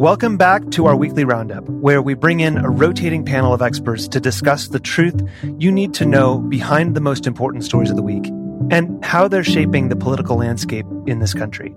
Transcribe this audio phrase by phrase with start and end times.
[0.00, 4.08] Welcome back to our weekly roundup, where we bring in a rotating panel of experts
[4.08, 5.20] to discuss the truth
[5.58, 8.24] you need to know behind the most important stories of the week
[8.70, 11.74] and how they're shaping the political landscape in this country.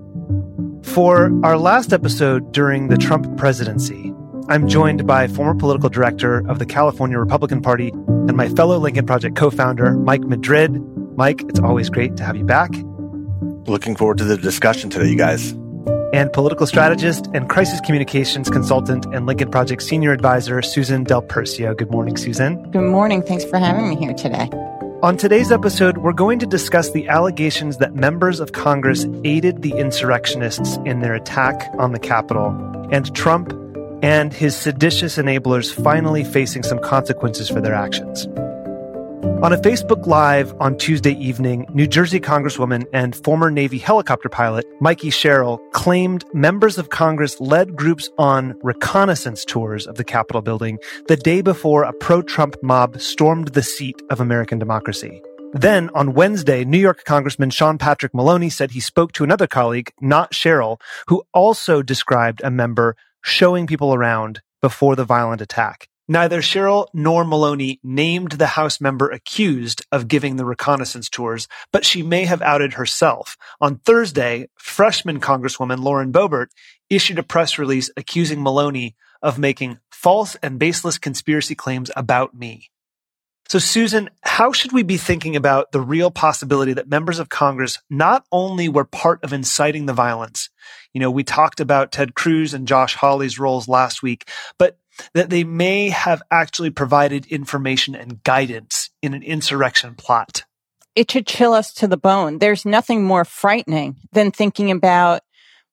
[0.83, 4.13] For our last episode during the Trump presidency,
[4.47, 9.05] I'm joined by former political director of the California Republican Party and my fellow Lincoln
[9.05, 10.81] Project co founder, Mike Madrid.
[11.17, 12.71] Mike, it's always great to have you back.
[13.67, 15.53] Looking forward to the discussion today, you guys.
[16.13, 21.75] And political strategist and crisis communications consultant and Lincoln Project senior advisor, Susan Del Percio.
[21.75, 22.69] Good morning, Susan.
[22.69, 23.23] Good morning.
[23.23, 24.47] Thanks for having me here today.
[25.01, 29.71] On today's episode, we're going to discuss the allegations that members of Congress aided the
[29.71, 32.49] insurrectionists in their attack on the Capitol,
[32.91, 33.51] and Trump
[34.03, 38.27] and his seditious enablers finally facing some consequences for their actions.
[39.43, 44.65] On a Facebook Live on Tuesday evening, New Jersey Congresswoman and former Navy helicopter pilot
[44.79, 50.79] Mikie Sherrill claimed members of Congress led groups on reconnaissance tours of the Capitol building
[51.09, 55.21] the day before a pro Trump mob stormed the seat of American democracy.
[55.51, 59.91] Then on Wednesday, New York Congressman Sean Patrick Maloney said he spoke to another colleague,
[59.99, 65.89] not Sherrill, who also described a member showing people around before the violent attack.
[66.07, 71.85] Neither Sherrill nor Maloney named the House member accused of giving the reconnaissance tours, but
[71.85, 73.37] she may have outed herself.
[73.61, 76.47] On Thursday, freshman Congresswoman Lauren Boebert
[76.89, 82.69] issued a press release accusing Maloney of making false and baseless conspiracy claims about me.
[83.47, 87.79] So, Susan, how should we be thinking about the real possibility that members of Congress
[87.89, 90.49] not only were part of inciting the violence?
[90.93, 94.77] You know, we talked about Ted Cruz and Josh Hawley's roles last week, but
[95.13, 100.43] that they may have actually provided information and guidance in an insurrection plot.
[100.95, 102.39] It should chill us to the bone.
[102.39, 105.21] There's nothing more frightening than thinking about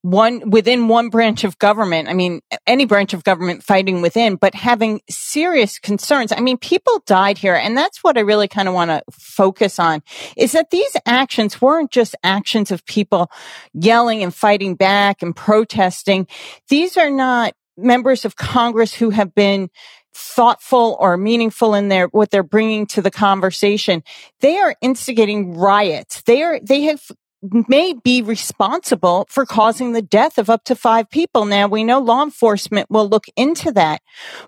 [0.02, 2.08] one within one branch of government.
[2.08, 6.32] I mean, any branch of government fighting within, but having serious concerns.
[6.32, 7.54] I mean, people died here.
[7.54, 10.02] And that's what I really kind of want to focus on
[10.36, 13.30] is that these actions weren't just actions of people
[13.74, 16.26] yelling and fighting back and protesting.
[16.68, 17.52] These are not
[17.82, 19.70] members of Congress who have been
[20.12, 24.02] thoughtful or meaningful in their what they're bringing to the conversation
[24.40, 27.00] they are instigating riots they are they have
[27.42, 31.46] may be responsible for causing the death of up to five people.
[31.46, 34.02] Now we know law enforcement will look into that.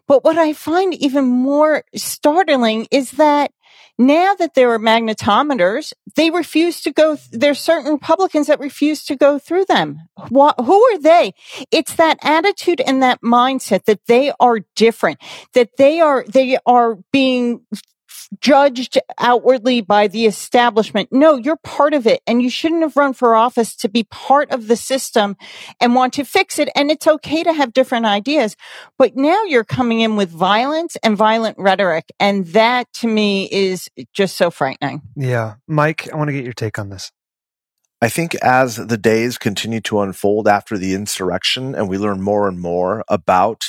[0.06, 3.50] But what I find even more startling is that
[4.06, 7.16] now that there are magnetometers, they refuse to go.
[7.30, 9.98] There's certain Republicans that refuse to go through them.
[10.28, 11.34] What, who are they?
[11.70, 15.20] It's that attitude and that mindset that they are different,
[15.54, 17.66] that they are, they are being
[18.40, 21.08] judged outwardly by the establishment.
[21.12, 24.50] No, you're part of it and you shouldn't have run for office to be part
[24.50, 25.36] of the system
[25.80, 26.68] and want to fix it.
[26.74, 28.56] And it's okay to have different ideas,
[28.98, 32.10] but now you're coming in with violence and violent rhetoric.
[32.18, 35.02] And that to me is just so frightening.
[35.16, 35.54] Yeah.
[35.66, 37.10] Mike, I want to get your take on this.
[38.00, 42.48] I think as the days continue to unfold after the insurrection and we learn more
[42.48, 43.64] and more about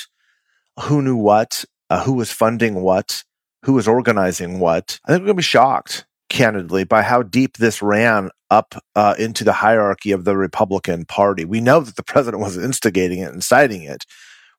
[0.85, 3.23] who knew what, uh, who was funding what,
[3.63, 7.57] who was organizing what, I think we're going to be shocked, candidly, by how deep
[7.57, 11.45] this ran up uh, into the hierarchy of the Republican Party.
[11.45, 14.05] We know that the president was instigating it, inciting it.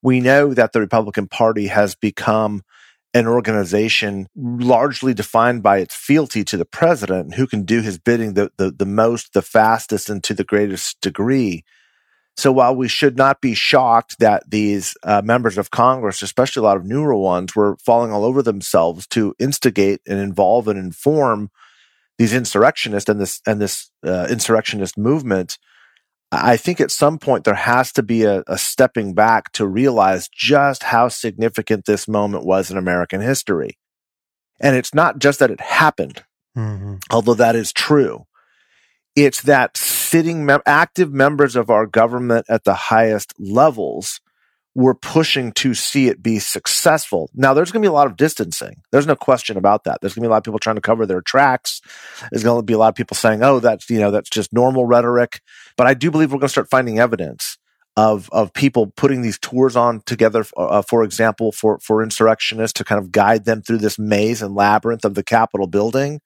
[0.03, 2.63] We know that the Republican Party has become
[3.15, 8.35] an organization largely defined by its fealty to the president, who can do his bidding
[8.35, 11.65] the, the, the most, the fastest, and to the greatest degree.
[12.37, 16.65] So while we should not be shocked that these uh, members of Congress, especially a
[16.65, 21.51] lot of newer ones, were falling all over themselves to instigate and involve and inform
[22.19, 25.59] these insurrectionists and this and this uh, insurrectionist movement,
[26.33, 30.29] I think at some point there has to be a, a, stepping back to realize
[30.29, 33.79] just how significant this moment was in American history.
[34.61, 36.25] And it's not just that it happened,
[36.57, 36.97] mm-hmm.
[37.11, 38.27] although that is true.
[39.17, 44.21] It's that sitting mem- active members of our government at the highest levels
[44.75, 47.31] were pushing to see it be successful.
[47.33, 48.83] Now, there's going to be a lot of distancing.
[48.91, 50.01] There's no question about that.
[50.01, 51.81] There's going to be a lot of people trying to cover their tracks.
[52.31, 54.53] There's going to be a lot of people saying, "Oh, that's you know that's just
[54.53, 55.41] normal rhetoric."
[55.77, 57.57] But I do believe we're going to start finding evidence
[57.97, 60.45] of of people putting these tours on together.
[60.57, 64.57] Uh, for example, for for insurrectionists to kind of guide them through this maze and
[64.57, 66.21] labyrinth of the Capitol building.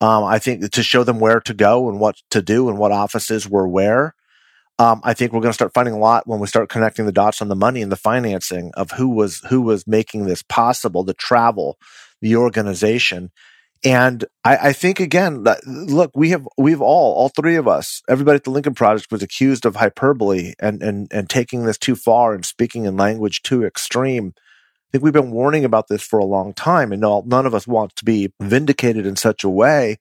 [0.00, 2.92] Um, I think to show them where to go and what to do and what
[2.92, 4.14] offices were where.
[4.78, 7.12] Um, I think we're going to start finding a lot when we start connecting the
[7.12, 11.04] dots on the money and the financing of who was who was making this possible,
[11.04, 11.76] the travel,
[12.22, 13.30] the organization.
[13.84, 18.36] And I, I think again, look, we have we've all, all three of us, everybody
[18.36, 22.34] at the Lincoln Project was accused of hyperbole and and and taking this too far
[22.34, 24.32] and speaking in language too extreme.
[24.90, 27.66] I think we've been warning about this for a long time, and none of us
[27.66, 29.98] want to be vindicated in such a way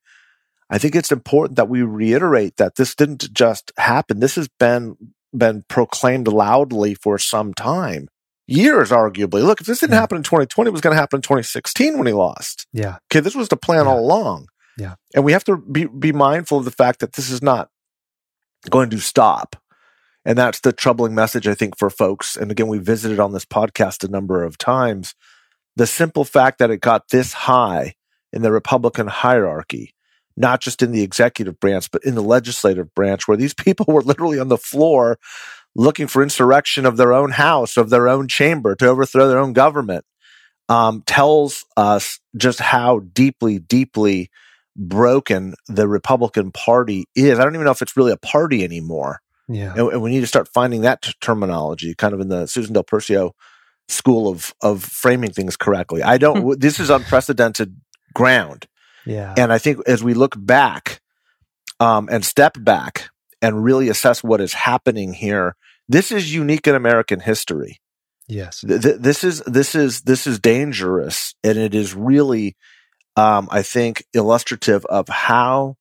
[0.69, 4.19] I think it's important that we reiterate that this didn't just happen.
[4.19, 4.95] This has been
[5.35, 8.07] been proclaimed loudly for some time.
[8.47, 9.43] Years, arguably.
[9.43, 9.99] Look, if this didn't yeah.
[9.99, 12.65] happen in 2020, it was going to happen in 2016 when he lost.
[12.73, 12.97] Yeah.
[13.11, 13.91] Okay, this was the plan yeah.
[13.91, 14.47] all along.
[14.77, 14.95] Yeah.
[15.13, 17.69] And we have to be, be mindful of the fact that this is not
[18.71, 19.55] going to stop.
[20.25, 22.35] And that's the troubling message, I think, for folks.
[22.35, 25.15] And again, we visited on this podcast a number of times.
[25.75, 27.95] The simple fact that it got this high
[28.33, 29.95] in the Republican hierarchy
[30.39, 34.01] not just in the executive branch, but in the legislative branch, where these people were
[34.01, 35.19] literally on the floor
[35.75, 39.53] looking for insurrection of their own house, of their own chamber to overthrow their own
[39.53, 40.03] government,
[40.67, 44.31] um, tells us just how deeply, deeply
[44.75, 47.37] broken the Republican Party is.
[47.37, 49.19] I don't even know if it's really a party anymore.
[49.49, 49.73] Yeah.
[49.75, 52.73] And, and we need to start finding that t- terminology kind of in the Susan
[52.73, 53.31] Del Percio
[53.87, 56.03] school of, of framing things correctly.
[56.03, 57.75] I don't, this is unprecedented
[58.13, 58.67] ground.
[59.05, 59.33] Yeah.
[59.35, 61.01] And I think as we look back
[61.79, 63.09] um, and step back
[63.41, 65.55] and really assess what is happening here,
[65.87, 67.81] this is unique in American history.
[68.27, 68.61] Yes.
[68.61, 72.55] Th- th- this is this is this is dangerous, and it is really,
[73.15, 75.77] um, I think, illustrative of how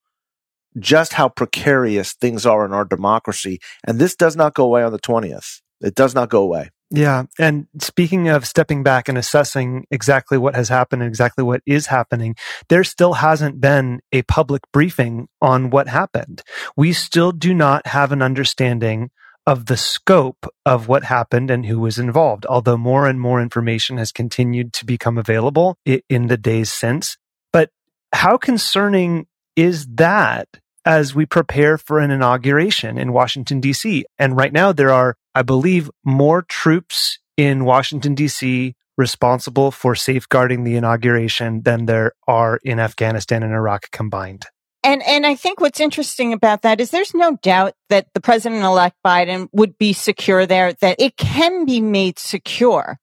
[0.80, 3.58] just how precarious things are in our democracy.
[3.86, 5.60] And this does not go away on the twentieth.
[5.80, 6.70] It does not go away.
[6.90, 7.24] Yeah.
[7.38, 11.86] And speaking of stepping back and assessing exactly what has happened and exactly what is
[11.86, 12.34] happening,
[12.70, 16.42] there still hasn't been a public briefing on what happened.
[16.76, 19.10] We still do not have an understanding
[19.46, 23.98] of the scope of what happened and who was involved, although more and more information
[23.98, 27.16] has continued to become available in the days since.
[27.52, 27.70] But
[28.12, 29.26] how concerning
[29.56, 30.48] is that
[30.84, 34.04] as we prepare for an inauguration in Washington, D.C.
[34.18, 38.74] And right now, there are, I believe, more troops in Washington, D.C.
[38.96, 44.46] responsible for safeguarding the inauguration than there are in Afghanistan and Iraq combined.
[44.84, 48.62] And and I think what's interesting about that is there's no doubt that the president
[48.62, 52.98] elect Biden would be secure there, that it can be made secure.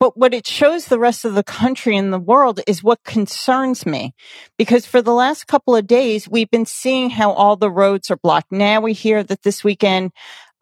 [0.00, 3.86] But what it shows the rest of the country and the world is what concerns
[3.86, 4.14] me.
[4.58, 8.16] Because for the last couple of days, we've been seeing how all the roads are
[8.16, 8.52] blocked.
[8.52, 10.12] Now we hear that this weekend,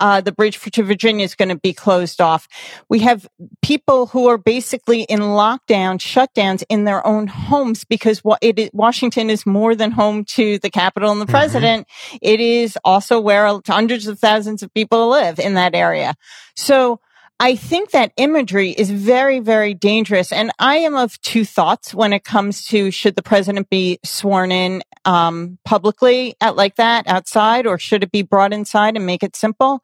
[0.02, 2.48] uh, the bridge to Virginia is going to be closed off.
[2.88, 3.28] We have
[3.62, 9.46] people who are basically in lockdown, shutdowns in their own homes because it, Washington is
[9.46, 11.30] more than home to the Capitol and the mm-hmm.
[11.30, 11.86] president.
[12.20, 16.14] It is also where hundreds of thousands of people live in that area.
[16.56, 16.98] So
[17.42, 20.30] I think that imagery is very, very dangerous.
[20.30, 24.52] And I am of two thoughts when it comes to should the president be sworn
[24.52, 29.24] in um, publicly at like that outside, or should it be brought inside and make
[29.24, 29.82] it simple?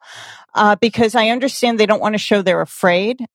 [0.55, 3.25] Uh, because I understand they don't want to show they're afraid.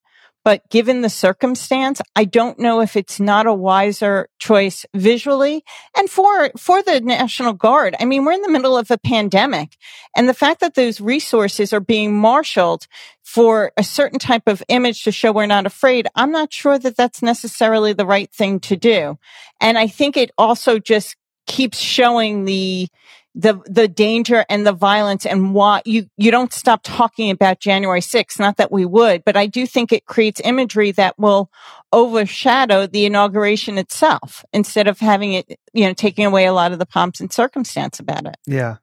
[0.45, 5.65] But given the circumstance, I don't know if it's not a wiser choice visually
[5.97, 7.97] and for, for the National Guard.
[7.99, 9.77] I mean, we're in the middle of a pandemic
[10.15, 12.87] and the fact that those resources are being marshaled
[13.23, 16.97] for a certain type of image to show we're not afraid, I'm not sure that
[16.97, 19.19] that's necessarily the right thing to do.
[19.61, 22.89] And I think it also just keeps showing the
[23.35, 28.01] the the danger and the violence and why you you don't stop talking about January
[28.01, 31.51] 6th not that we would but I do think it creates imagery that will
[31.93, 36.79] overshadow the inauguration itself instead of having it you know taking away a lot of
[36.79, 38.77] the pomps and circumstance about it yeah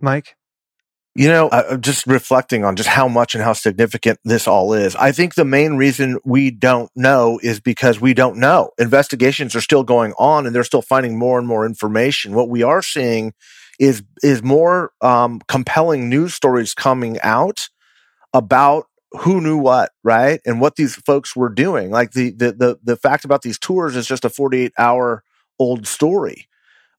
[0.00, 0.36] mike
[1.18, 4.94] you know, uh, just reflecting on just how much and how significant this all is.
[4.94, 8.70] I think the main reason we don't know is because we don't know.
[8.78, 12.36] Investigations are still going on and they're still finding more and more information.
[12.36, 13.32] What we are seeing
[13.78, 17.68] is is more um, compelling news stories coming out
[18.32, 20.40] about who knew what, right?
[20.44, 21.90] And what these folks were doing.
[21.90, 25.22] Like the the the, the fact about these tours is just a 48 hour
[25.58, 26.48] old story.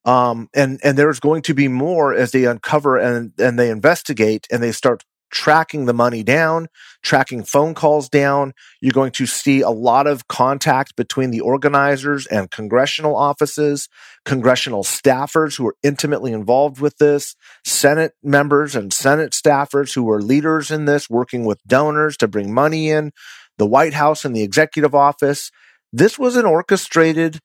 [0.05, 4.47] Um, and and there's going to be more as they uncover and and they investigate
[4.51, 6.67] and they start tracking the money down,
[7.03, 8.53] tracking phone calls down.
[8.81, 13.89] You're going to see a lot of contact between the organizers and congressional offices,
[14.25, 20.21] congressional staffers who are intimately involved with this, Senate members and Senate staffers who are
[20.21, 23.11] leaders in this, working with donors to bring money in,
[23.57, 25.51] the White House and the executive office.
[25.91, 27.39] This was an orchestrated,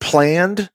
[0.00, 0.70] planned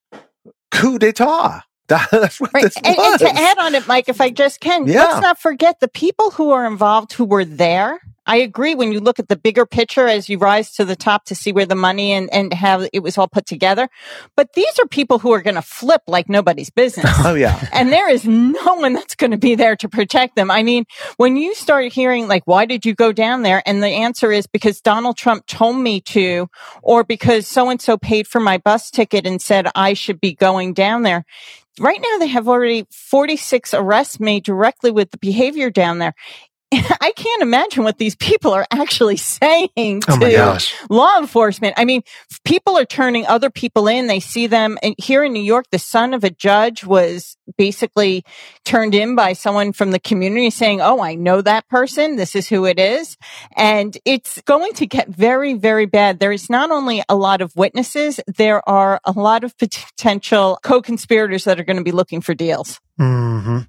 [0.71, 1.61] coup d'etat.
[1.87, 2.63] That's what Right.
[2.63, 5.03] this And, and to add on it, Mike, if I just can, Yeah.
[5.03, 7.99] let's not forget the people who are involved who were there.
[8.25, 11.25] I agree when you look at the bigger picture as you rise to the top
[11.25, 13.89] to see where the money and, and how it was all put together.
[14.37, 17.11] But these are people who are going to flip like nobody's business.
[17.25, 17.67] oh yeah.
[17.73, 20.49] and there is no one that's going to be there to protect them.
[20.49, 20.85] I mean,
[21.17, 23.61] when you start hearing like, why did you go down there?
[23.65, 26.47] And the answer is because Donald Trump told me to,
[26.81, 30.33] or because so and so paid for my bus ticket and said I should be
[30.33, 31.25] going down there.
[31.79, 36.13] Right now, they have already 46 arrests made directly with the behavior down there.
[37.01, 40.73] I can't imagine what these people are actually saying Oh to gosh.
[40.89, 41.75] law enforcement.
[41.77, 42.01] I mean,
[42.43, 44.07] people are turning other people in.
[44.07, 45.65] They see them and here in New York.
[45.71, 48.23] The son of a judge was basically
[48.65, 52.15] turned in by someone from the community saying, Oh, I know that person.
[52.15, 53.17] This is who it is.
[53.55, 56.19] And it's going to get very, very bad.
[56.19, 61.43] There is not only a lot of witnesses, there are a lot of potential co-conspirators
[61.43, 62.79] that are going to be looking for deals.
[62.97, 63.59] hmm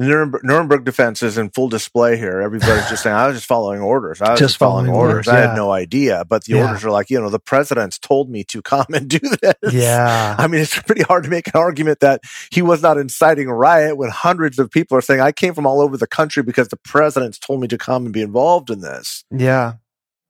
[0.00, 2.40] The Nuremberg, Nuremberg defense is in full display here.
[2.40, 4.22] Everybody's just saying, I was just following orders.
[4.22, 5.28] I was just, Just following, following orders.
[5.28, 6.24] orders, I had no idea.
[6.26, 6.62] But the Yeah.
[6.68, 9.74] orders are like, you know, the president's told me to come and do this.
[9.74, 10.36] Yeah.
[10.38, 13.54] I mean, it's pretty hard to make an argument that he was not inciting a
[13.54, 16.68] riot when hundreds of people are saying, I came from all over the country because
[16.68, 19.24] the president's told me to come and be involved in this.
[19.30, 19.74] Yeah.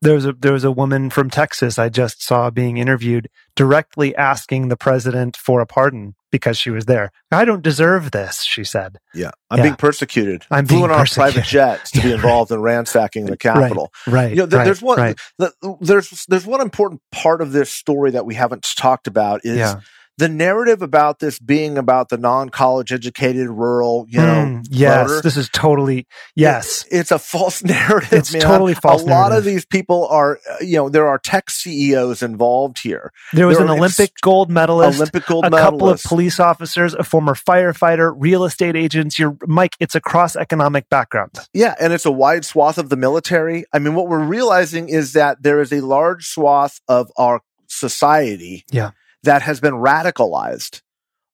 [0.02, 4.16] There was a there was a woman from Texas I just saw being interviewed directly
[4.16, 7.10] asking the president for a pardon because she was there.
[7.32, 8.98] I don't deserve this, she said.
[9.14, 9.30] Yeah.
[9.50, 9.62] I'm Yeah.
[9.64, 10.44] being persecuted.
[10.50, 13.92] I'm Flew on private jets to be involved in ransacking the Capitol.
[14.06, 14.30] Right.
[14.30, 15.18] You know, th- right, there's one right.
[15.38, 19.58] the, there's there's one important part of this story that we haven't talked about is
[19.58, 19.80] Yeah.
[20.18, 25.22] The narrative about this being about the non-college educated rural, you know, Mm, yes, voter.
[25.22, 26.84] this is totally yes.
[26.90, 28.12] It- it's a false narrative.
[28.12, 28.42] It's man.
[28.42, 32.22] totally false A lot of these people are, uh, you know, there are tech CEOs
[32.22, 33.12] involved here.
[33.32, 36.38] There was there an are ex- Olympic gold medalist, Olympic gold a couple of police
[36.38, 39.18] officers, a former firefighter, real estate agents.
[39.18, 39.74] You're Mike.
[39.80, 41.30] It's a cross economic background.
[41.54, 43.64] Yeah, and it's a wide swath of the military.
[43.72, 48.64] I mean, what we're realizing is that there is a large swath of our society
[48.70, 48.90] Yeah.
[49.24, 50.80] That has been radicalized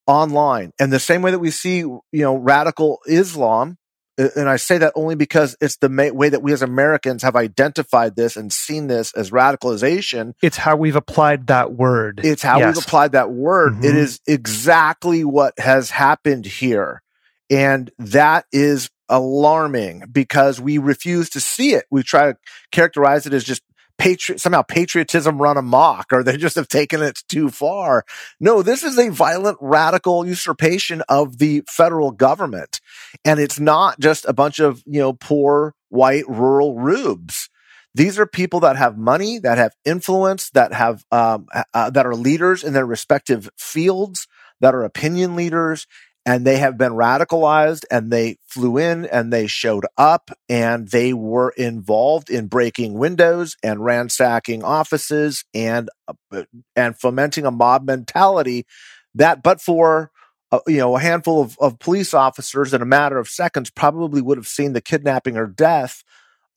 [0.07, 0.73] online.
[0.79, 3.77] And the same way that we see, you know, radical Islam,
[4.19, 7.37] and I say that only because it's the ma- way that we as Americans have
[7.37, 10.33] identified this and seen this as radicalization.
[10.43, 12.21] It's how we've applied that word.
[12.25, 12.77] It's how Yes.
[12.77, 13.75] we've applied that word.
[13.75, 13.85] Mhm.
[13.85, 17.03] It is exactly what has happened here.
[17.51, 21.85] And that is alarming because we refuse to see it.
[21.91, 22.39] We try to
[22.73, 23.63] characterize it as just
[23.99, 28.05] patriot, somehow patriotism run amok, or they just have taken it too far.
[28.41, 32.81] No, this is a violent, radical usurpation of the federal government.
[33.25, 37.49] And it's not just a bunch of, you know, poor white rural rubes
[37.97, 42.15] these are people that have money, that have influence, that have um, uh, that are
[42.15, 44.29] leaders in their respective fields,
[44.61, 45.87] that are opinion leaders,
[46.27, 47.85] and they have been radicalized.
[47.91, 53.57] And they flew in and they showed up, and they were involved in breaking windows
[53.63, 55.89] and ransacking offices and
[56.33, 56.43] uh,
[56.75, 58.67] and fomenting a mob mentality.
[59.15, 60.11] That, but for
[60.53, 64.21] uh, you know, a handful of, of police officers in a matter of seconds probably
[64.23, 66.05] would have seen the kidnapping or death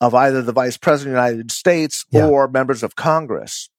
[0.01, 2.27] of either the vice president of the United States Yeah.
[2.27, 3.69] or members of Congress.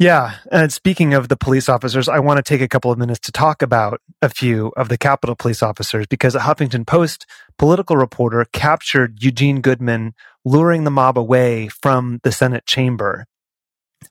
[0.00, 0.36] Yeah.
[0.50, 3.32] And speaking of the police officers, I want to take a couple of minutes to
[3.32, 7.26] talk about a few of the Capitol police officers because a Huffington Post
[7.58, 13.26] political reporter captured Eugene Goodman luring the mob away from the Senate chamber.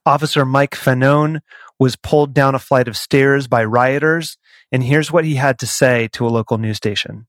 [0.06, 1.40] Officer Mike Fanone
[1.80, 4.38] was pulled down a flight of stairs by rioters.
[4.72, 7.26] And here's what he had to say to a local news station.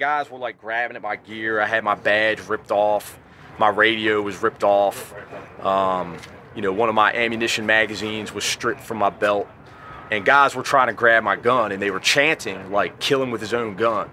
[0.00, 1.60] Guys were like grabbing at my gear.
[1.60, 3.20] I had my badge ripped off.
[3.56, 5.14] My radio was ripped off.
[5.64, 6.18] Um,
[6.54, 9.48] you know, one of my ammunition magazines was stripped from my belt.
[10.10, 13.30] And guys were trying to grab my gun and they were chanting, like, kill him
[13.30, 14.10] with his own gun.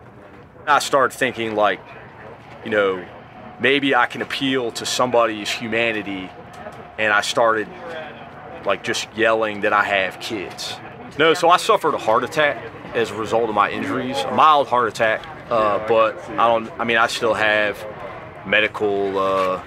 [0.66, 1.80] I started thinking, like,
[2.64, 3.06] you know,
[3.60, 6.30] maybe I can appeal to somebody's humanity.
[6.98, 7.68] And I started,
[8.66, 10.76] like, just yelling that I have kids.
[11.20, 12.64] No, so I suffered a heart attack
[12.96, 15.26] as a result of my injuries, a mild heart attack.
[15.50, 16.72] Uh, but I don't.
[16.80, 17.86] I mean, I still have
[18.46, 19.62] medical uh,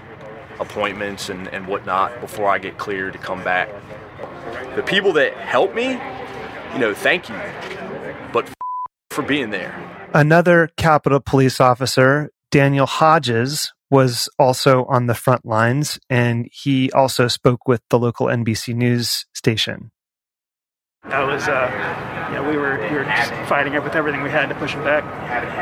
[0.61, 3.69] appointments and, and whatnot before I get cleared to come back.
[4.77, 5.93] The people that help me,
[6.73, 7.37] you know, thank you,
[8.33, 8.55] but f-
[9.11, 9.75] for being there.
[10.13, 17.29] Another Capitol police officer, Daniel Hodges, was also on the front lines, and he also
[17.29, 19.91] spoke with the local NBC News station.
[21.07, 21.69] I was, uh,
[22.31, 23.05] you know, we were we were
[23.47, 25.05] fighting it with everything we had to push him back.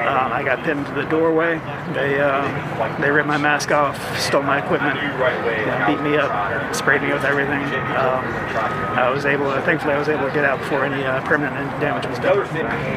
[0.07, 1.59] Um, I got pinned to the doorway.
[1.93, 7.13] They uh, they ripped my mask off, stole my equipment, beat me up, sprayed me
[7.13, 7.61] with everything.
[7.99, 8.23] Um,
[8.95, 11.69] I was able, to, thankfully, I was able to get out before any uh, permanent
[11.81, 12.39] damage was done.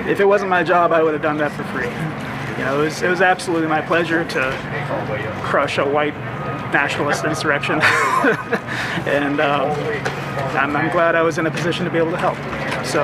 [0.07, 1.89] If it wasn't my job, I would have done that for free.
[2.59, 6.13] You know, it was, it was absolutely my pleasure to crush a white
[6.75, 7.79] nationalist insurrection.
[9.07, 9.71] and um,
[10.57, 12.35] I'm, I'm, glad I was in a position to be able to help.
[12.85, 13.01] So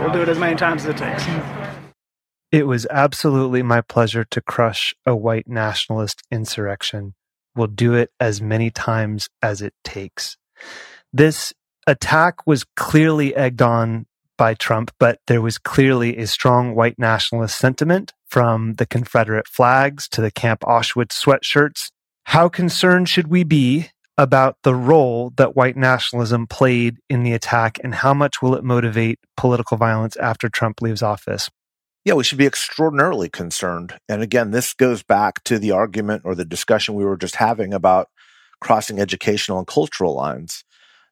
[0.00, 1.24] we'll do it as many times as it takes.
[2.50, 7.14] It was absolutely my pleasure to crush a white nationalist insurrection.
[7.54, 10.36] We'll do it as many times as it takes.
[11.12, 11.54] This
[11.86, 17.56] attack was clearly egged on by Trump, but there was clearly a strong white nationalist
[17.56, 21.90] sentiment from the Confederate flags to the Camp Auschwitz sweatshirts
[22.24, 23.88] how concerned should we be
[24.18, 28.64] about the role that white nationalism played in the attack and how much will it
[28.64, 31.50] motivate political violence after Trump leaves office?
[32.04, 33.98] Yeah, we should be extraordinarily concerned.
[34.08, 37.72] And again, this goes back to the argument or the discussion we were just having
[37.72, 38.08] about
[38.60, 40.64] crossing educational and cultural lines.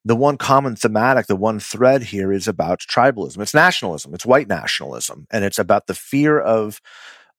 [0.04, 3.40] The one common thematic, the one thread here is about tribalism.
[3.40, 4.14] It's nationalism.
[4.14, 5.26] It's white nationalism.
[5.30, 6.80] And it's about the fear of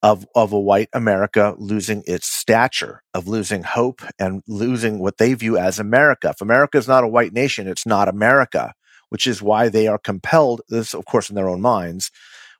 [0.04, 5.34] of, of a white America losing its stature, of losing hope and losing what they
[5.34, 6.30] view as America.
[6.30, 8.74] If America is not a white nation, it's not America,
[9.10, 12.10] which is why they are compelled, this, of course, in their own minds,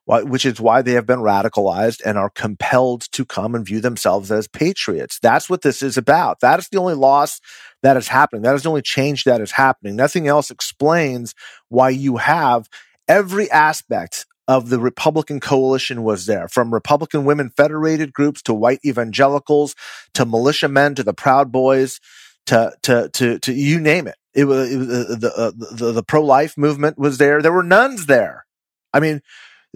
[0.04, 4.30] which is why they have been radicalized and are compelled to come and view themselves
[4.30, 5.18] as patriots.
[5.20, 6.40] That's what this is about.
[6.40, 7.40] That is the only loss
[7.82, 8.42] that is happening.
[8.42, 9.96] That is the only change that is happening.
[9.96, 11.34] Nothing else explains
[11.68, 12.68] why you have
[13.08, 18.80] every aspect of the Republican coalition was there, from Republican women federated groups to white
[18.84, 19.74] evangelicals
[20.14, 22.00] to militiamen to the Proud Boys
[22.46, 24.16] to to to to you name it.
[24.34, 27.42] It was, it was uh, the, uh, the the pro life movement was there.
[27.42, 28.46] There were nuns there.
[28.92, 29.20] I mean,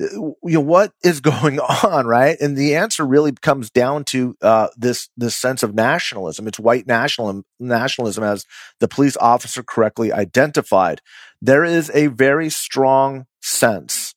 [0.01, 2.37] uh, you know what is going on, right?
[2.41, 6.49] And the answer really comes down to uh, this this sense of nationalism.
[6.49, 8.45] It's white nationalism, nationalism, as
[8.81, 11.01] the police officer correctly identified.
[11.41, 14.16] There is a very strong sense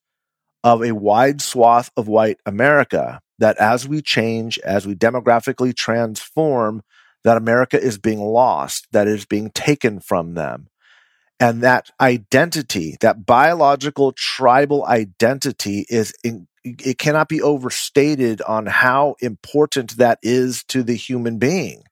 [0.64, 6.82] of a wide swath of white America that as we change, as we demographically transform,
[7.24, 10.68] that America is being lost, that is being taken from them.
[11.40, 19.16] And that identity, that biological tribal identity is, in, it cannot be overstated on how
[19.22, 21.84] important that is to the human being.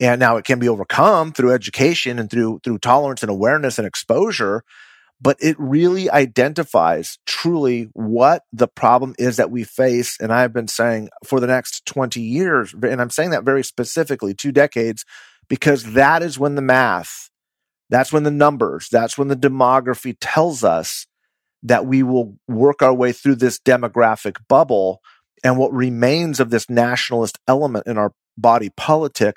[0.00, 3.86] And now it can be overcome through education and through, through tolerance and awareness and
[3.86, 4.64] exposure
[5.20, 10.18] but it really identifies truly what the problem is that we face.
[10.20, 14.34] And I've been saying for the next 20 years, and I'm saying that very specifically,
[14.34, 15.04] two decades,
[15.48, 17.30] because that is when the math,
[17.88, 21.06] that's when the numbers, that's when the demography tells us
[21.62, 25.00] that we will work our way through this demographic bubble.
[25.42, 29.36] And what remains of this nationalist element in our body politic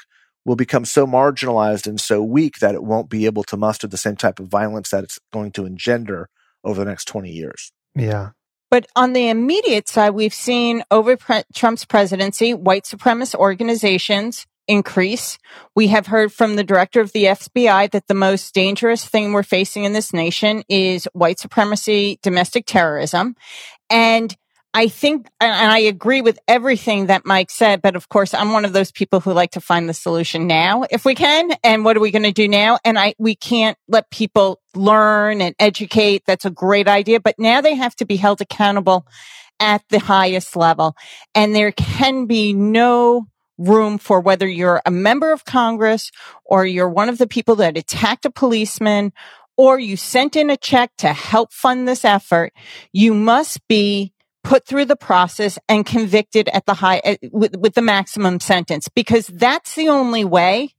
[0.49, 3.95] will become so marginalized and so weak that it won't be able to muster the
[3.95, 6.27] same type of violence that it's going to engender
[6.63, 7.71] over the next 20 years.
[7.93, 8.31] Yeah.
[8.71, 15.37] But on the immediate side, we've seen over pre- Trump's presidency, white supremacist organizations increase.
[15.75, 19.43] We have heard from the director of the FBI that the most dangerous thing we're
[19.43, 23.35] facing in this nation is white supremacy, domestic terrorism.
[23.91, 24.35] And
[24.73, 28.65] I think, and I agree with everything that Mike said, but of course, I'm one
[28.65, 31.51] of those people who like to find the solution now if we can.
[31.63, 32.77] And what are we going to do now?
[32.85, 36.23] And I, we can't let people learn and educate.
[36.27, 39.07] That's a great idea, but now they have to be held accountable
[39.59, 40.95] at the highest level.
[41.33, 43.27] And there can be no
[43.57, 46.11] room for whether you're a member of Congress
[46.45, 49.13] or you're one of the people that attacked a policeman
[49.57, 52.53] or you sent in a check to help fund this effort.
[52.93, 57.81] You must be put through the process and convicted at the high with, with the
[57.81, 60.69] maximum sentence because that's the only way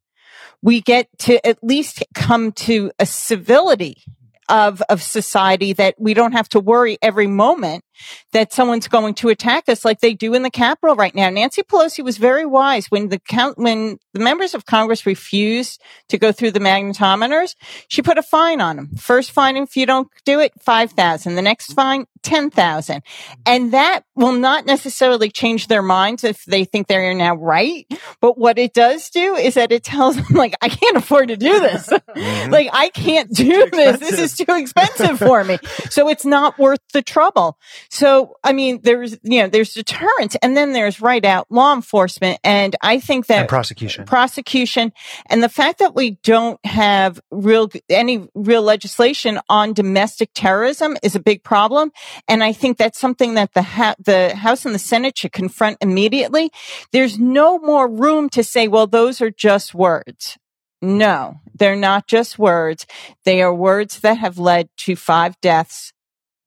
[0.62, 4.02] we get to at least come to a civility
[4.48, 7.84] of of society that we don't have to worry every moment
[8.32, 11.30] that someone's going to attack us like they do in the Capitol right now.
[11.30, 16.18] Nancy Pelosi was very wise when the count, when the members of Congress refused to
[16.18, 17.54] go through the magnetometers,
[17.88, 18.90] she put a fine on them.
[18.96, 21.34] First fine if you don't do it, 5,000.
[21.34, 23.02] The next fine, 10,000.
[23.46, 27.86] And that will not necessarily change their minds if they think they're now right.
[28.20, 31.36] But what it does do is that it tells them like, I can't afford to
[31.36, 31.88] do this.
[31.88, 32.30] Mm-hmm.
[32.50, 34.00] like I can't do this.
[34.00, 35.58] This is too expensive for me.
[35.90, 37.58] So it's not worth the trouble.
[37.92, 42.38] So, I mean, there's, you know, there's deterrence and then there's right out law enforcement.
[42.44, 44.92] And I think that and prosecution, prosecution
[45.26, 51.16] and the fact that we don't have real, any real legislation on domestic terrorism is
[51.16, 51.90] a big problem.
[52.29, 55.79] And I think that's something that the, ha- the House and the Senate should confront
[55.81, 56.53] immediately.
[56.92, 60.38] There's no more room to say, well, those are just words.
[60.81, 62.87] No, they're not just words.
[63.24, 65.92] They are words that have led to five deaths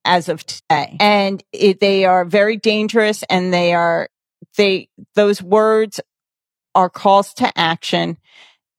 [0.05, 0.97] as of today.
[0.99, 4.09] And it, they are very dangerous and they are,
[4.57, 5.99] they, those words
[6.75, 8.17] are calls to action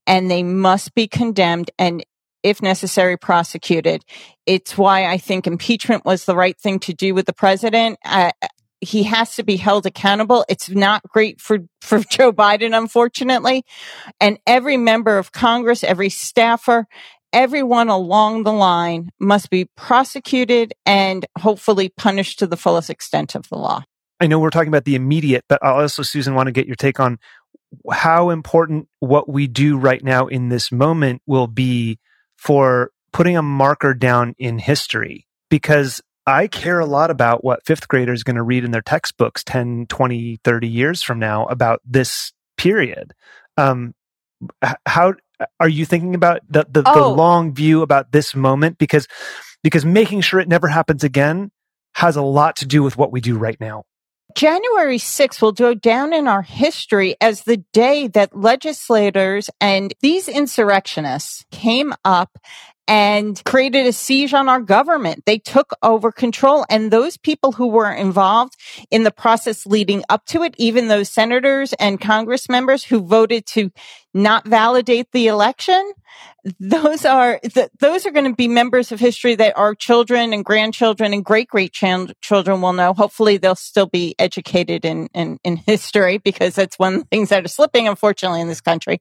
[0.06, 2.04] and they must be condemned and
[2.42, 4.04] if necessary prosecuted.
[4.44, 7.98] It's why I think impeachment was the right thing to do with the president.
[8.04, 8.32] Uh,
[8.84, 10.44] he has to be held accountable.
[10.48, 13.64] It's not great for, for Joe Biden, unfortunately.
[14.20, 16.86] And every member of Congress, every staffer,
[17.34, 23.48] everyone along the line must be prosecuted and hopefully punished to the fullest extent of
[23.48, 23.82] the law.
[24.20, 26.76] I know we're talking about the immediate, but I also, Susan, want to get your
[26.76, 27.18] take on
[27.92, 31.98] how important what we do right now in this moment will be
[32.38, 35.26] for putting a marker down in history.
[35.50, 39.44] Because I care a lot about what fifth graders going to read in their textbooks
[39.44, 43.12] 10, 20, 30 years from now about this period.
[43.56, 43.94] Um,
[44.86, 46.94] how Uh, are you thinking about the, the, oh.
[46.94, 48.78] the long view about this moment?
[48.78, 49.08] Because,
[49.62, 51.50] because making sure it never happens again
[51.94, 53.84] has a lot to do with what we do right now.
[54.34, 60.28] January 6th will go down in our history as the day that legislators and these
[60.28, 62.36] insurrectionists came up
[62.86, 65.24] and created a siege on our government.
[65.26, 68.54] They took over control and those people who were involved
[68.90, 73.46] in the process leading up to it, even those senators and Congress members who voted
[73.46, 73.70] to
[74.12, 75.92] not validate the election,
[76.60, 80.44] those are th- those are going to be members of history that our children and
[80.44, 82.92] grandchildren and great great children will know.
[82.92, 87.30] Hopefully, they'll still be educated in, in in history because that's one of the things
[87.30, 89.00] that are slipping, unfortunately, in this country.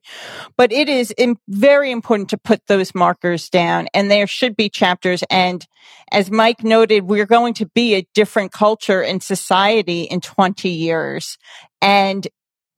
[0.56, 4.68] But it is in, very important to put those markers down, and there should be
[4.68, 5.22] chapters.
[5.30, 5.66] And
[6.12, 11.38] as Mike noted, we're going to be a different culture and society in 20 years.
[11.80, 12.26] And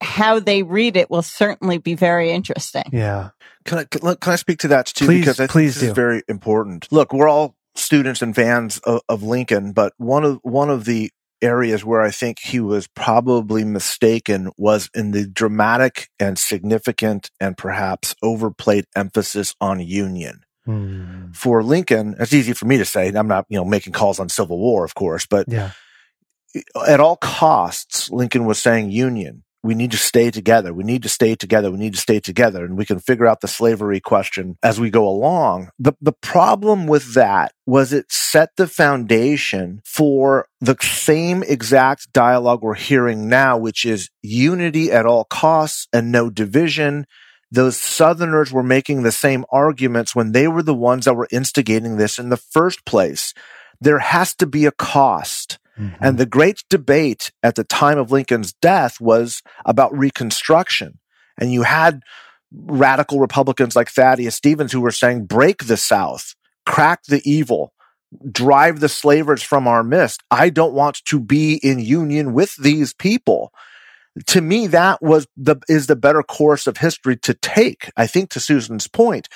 [0.01, 2.83] how they read it will certainly be very interesting.
[2.91, 3.29] Yeah.
[3.65, 5.05] Can I can I speak to that too?
[5.05, 6.87] Please, because I please think this is very important.
[6.91, 11.11] Look, we're all students and fans of, of Lincoln, but one of one of the
[11.41, 17.57] areas where I think he was probably mistaken was in the dramatic and significant and
[17.57, 20.41] perhaps overplayed emphasis on union.
[20.67, 21.31] Hmm.
[21.31, 23.07] For Lincoln, it's easy for me to say.
[23.07, 25.71] I'm not, you know, making calls on Civil War, of course, but yeah.
[26.85, 30.73] at all costs, Lincoln was saying union we need to stay together.
[30.73, 31.69] We need to stay together.
[31.69, 32.63] We need to stay together.
[32.63, 35.71] And we can figure out the slavery question as we go along.
[35.77, 42.61] The, the problem with that was it set the foundation for the same exact dialogue
[42.61, 47.05] we're hearing now, which is unity at all costs and no division.
[47.51, 51.97] Those Southerners were making the same arguments when they were the ones that were instigating
[51.97, 53.33] this in the first place.
[53.79, 55.59] There has to be a cost.
[55.79, 56.03] Mm-hmm.
[56.03, 60.99] And the great debate at the time of Lincoln's death was about Reconstruction.
[61.39, 62.01] And you had
[62.51, 67.73] radical Republicans like Thaddeus Stevens who were saying, break the South, crack the evil,
[68.29, 70.23] drive the slavers from our midst.
[70.31, 73.53] I don't want to be in union with these people.
[74.25, 77.91] To me, that was the, is the better course of history to take.
[77.95, 79.29] I think to Susan's point,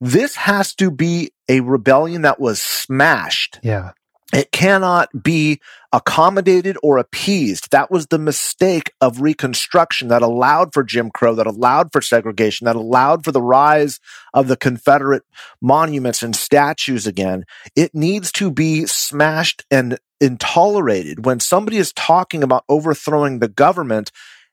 [0.00, 3.58] this has to be a rebellion that was smashed.
[3.62, 3.92] Yeah.
[4.32, 5.60] It cannot be
[5.92, 7.72] accommodated or appeased.
[7.72, 12.66] That was the mistake of Reconstruction that allowed for Jim Crow, that allowed for segregation,
[12.66, 13.98] that allowed for the rise
[14.32, 15.24] of the Confederate
[15.60, 17.44] monuments and statues again.
[17.74, 21.24] It needs to be smashed and intolerated.
[21.24, 24.12] When somebody is talking about overthrowing the government,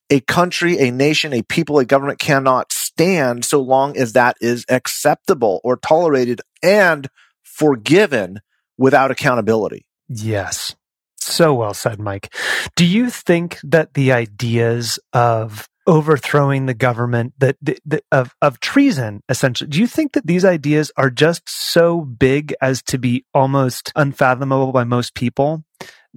[0.10, 4.66] a country, a nation, a people, a government cannot stand so long as that is
[4.70, 7.10] acceptable or tolerated and
[7.44, 8.40] forgiven
[8.78, 9.86] without accountability.
[10.08, 10.76] Yes.
[11.18, 12.34] So well said, Mike.
[12.76, 18.60] Do you think that the ideas of overthrowing the government that the, the, of of
[18.60, 23.26] treason essentially do you think that these ideas are just so big as to be
[23.34, 25.64] almost unfathomable by most people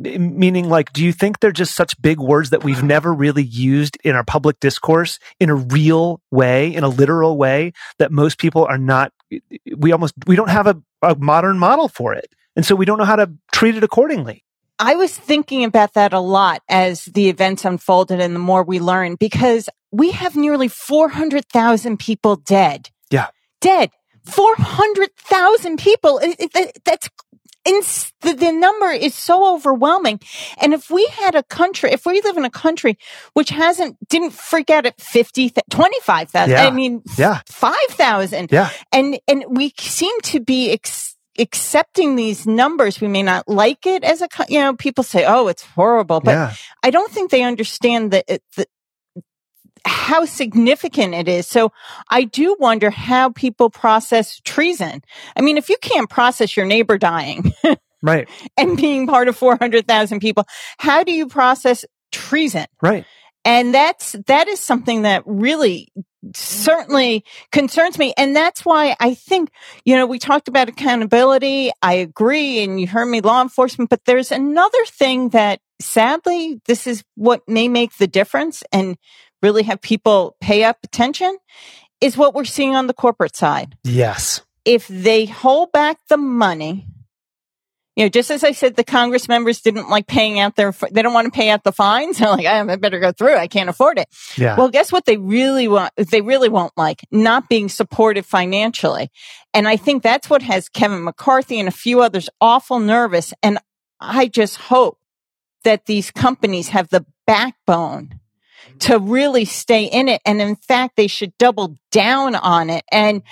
[0.00, 3.98] Meaning, like, do you think they're just such big words that we've never really used
[4.02, 8.64] in our public discourse in a real way, in a literal way, that most people
[8.64, 9.12] are not,
[9.76, 12.32] we almost, we don't have a, a modern model for it.
[12.56, 14.42] And so we don't know how to treat it accordingly.
[14.80, 18.80] I was thinking about that a lot as the events unfolded and the more we
[18.80, 22.88] learn because we have nearly 400,000 people dead.
[23.10, 23.28] Yeah.
[23.60, 23.90] Dead.
[24.24, 26.18] 400,000 people.
[26.22, 27.08] It, it, that's
[27.66, 27.80] in,
[28.22, 30.18] the, the number is so overwhelming.
[30.58, 32.96] And if we had a country, if we live in a country
[33.34, 36.64] which hasn't, didn't freak out at 50, 25,000, Yeah.
[36.66, 37.40] I mean, Yeah.
[37.46, 38.50] 5,000.
[38.50, 38.70] Yeah.
[38.92, 43.00] And, and we seem to be ex- accepting these numbers.
[43.00, 46.32] We may not like it as a, you know, people say, oh, it's horrible, but
[46.32, 46.54] yeah.
[46.82, 48.66] I don't think they understand that it, the,
[49.86, 51.46] how significant it is.
[51.46, 51.72] So
[52.08, 55.02] I do wonder how people process treason.
[55.34, 57.52] I mean, if you can't process your neighbor dying
[58.02, 58.28] Right.
[58.56, 60.46] and being part of 400,000 people,
[60.78, 62.66] how do you process treason?
[62.82, 63.04] Right.
[63.44, 65.88] And that's, that is something that really
[66.34, 68.12] certainly concerns me.
[68.16, 69.50] And that's why I think,
[69.84, 71.70] you know, we talked about accountability.
[71.82, 72.62] I agree.
[72.62, 77.48] And you heard me law enforcement, but there's another thing that sadly, this is what
[77.48, 78.96] may make the difference and
[79.42, 81.38] really have people pay up attention
[82.00, 83.76] is what we're seeing on the corporate side.
[83.84, 84.42] Yes.
[84.64, 86.86] If they hold back the money,
[88.00, 91.02] you know, just as I said, the Congress members didn't like paying out their, they
[91.02, 92.16] don't want to pay out the fines.
[92.18, 93.36] They're like, I better go through.
[93.36, 94.08] I can't afford it.
[94.38, 94.56] Yeah.
[94.56, 95.92] Well, guess what they really want?
[95.98, 99.10] They really won't like not being supported financially.
[99.52, 103.34] And I think that's what has Kevin McCarthy and a few others awful nervous.
[103.42, 103.58] And
[104.00, 104.98] I just hope
[105.64, 108.18] that these companies have the backbone
[108.78, 110.22] to really stay in it.
[110.24, 112.82] And in fact, they should double down on it.
[112.90, 113.22] And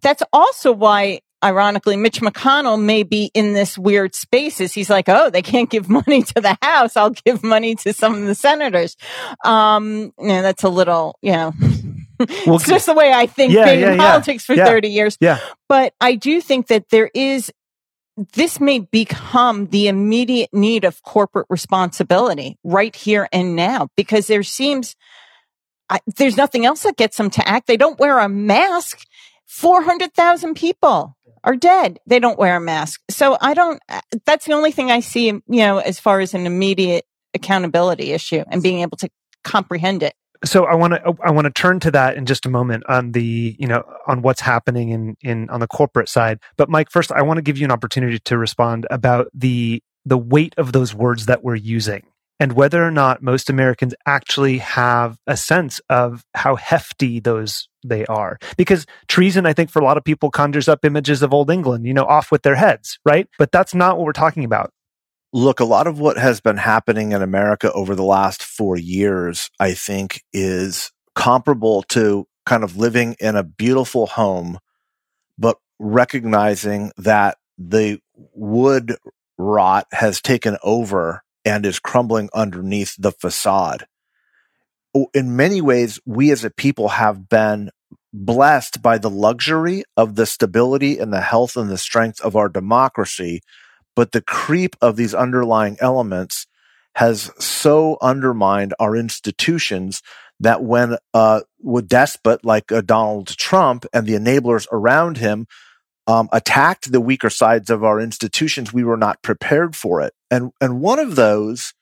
[0.00, 4.72] that's also why ironically, Mitch McConnell may be in this weird spaces.
[4.72, 6.96] He's like, oh, they can't give money to the House.
[6.96, 8.96] I'll give money to some of the senators.
[9.44, 11.52] Um, you know, that's a little, you know,
[12.46, 14.10] Well, it's just the way I think Yeah, being yeah, in yeah.
[14.12, 14.66] politics for Yeah.
[14.66, 15.16] 30 years.
[15.20, 15.38] Yeah.
[15.68, 17.52] But I do think that there is,
[18.32, 24.44] this may become the immediate need of corporate responsibility right here and now because there
[24.44, 24.94] seems,
[25.90, 27.66] I, there's nothing else that gets them to act.
[27.66, 29.04] They don't wear a mask.
[29.46, 32.00] 400,000 people are dead.
[32.06, 33.00] They don't wear a mask.
[33.10, 36.34] So I don't, uh, that's the only thing I see, you know, as far as
[36.34, 37.04] an immediate
[37.34, 39.08] accountability issue and being able to
[39.44, 40.14] comprehend it.
[40.44, 42.84] so I want to oh, I want to turn to that in just a moment
[42.88, 46.38] on the you know on what's happening in in on the corporate side.
[46.56, 50.18] But Mike, first I want to give you an opportunity to respond about the the
[50.18, 52.06] weight of those words that we're using
[52.40, 58.04] and whether or not most Americans actually have a sense of how hefty those they
[58.06, 58.38] are.
[58.56, 61.86] Because treason, I think, for a lot of people conjures up images of old England,
[61.86, 63.28] you know, off with their heads, right?
[63.38, 64.70] But that's not what we're talking about.
[65.32, 69.50] Look, a lot of what has been happening in America over the last four years,
[69.58, 74.58] I think, is comparable to kind of living in a beautiful home,
[75.38, 78.00] but recognizing that the
[78.34, 78.96] wood
[79.38, 83.86] rot has taken over and is crumbling underneath the facade.
[85.12, 87.70] In many ways, we as a people have been
[88.12, 92.48] blessed by the luxury of the stability and the health and the strength of our
[92.48, 93.42] democracy
[93.94, 96.46] but the creep of these underlying elements
[96.96, 100.02] has so undermined our institutions
[100.40, 101.40] that when uh,
[101.76, 105.46] a despot like uh, Donald Trump and the enablers around him
[106.06, 110.12] um, attacked the weaker sides of our institutions, we were not prepared for it.
[110.30, 111.72] And and one of those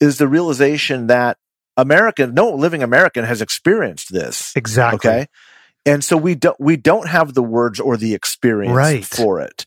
[0.00, 1.36] is the realization that
[1.76, 4.52] American, no living American, has experienced this.
[4.56, 5.10] Exactly.
[5.10, 5.26] Okay.
[5.86, 9.04] And so we don't we don't have the words or the experience Right.
[9.04, 9.66] for it.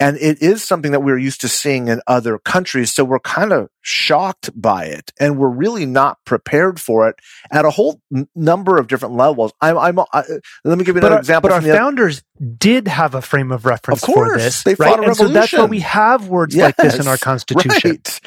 [0.00, 2.92] And it is something that we're used to seeing in other countries.
[2.94, 7.16] So we're kind of shocked by it and we're really not prepared for it
[7.50, 9.52] at a whole n- number of different levels.
[9.60, 10.22] I'm, I'm, I,
[10.64, 11.50] let me give you But another our, example.
[11.50, 12.22] but our founders
[12.58, 14.32] did have a frame of reference Of course.
[14.32, 14.62] for this.
[14.62, 14.90] They right?
[14.90, 17.90] fought a and so that's why we have words like this in our Constitution.
[17.90, 18.20] Right.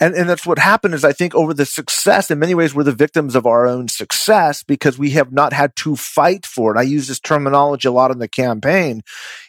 [0.00, 2.82] And and that's what happened is I think over the success, in many ways, we're
[2.84, 6.78] the victims of our own success because we have not had to fight for it.
[6.78, 9.02] I use this terminology a lot in the campaign,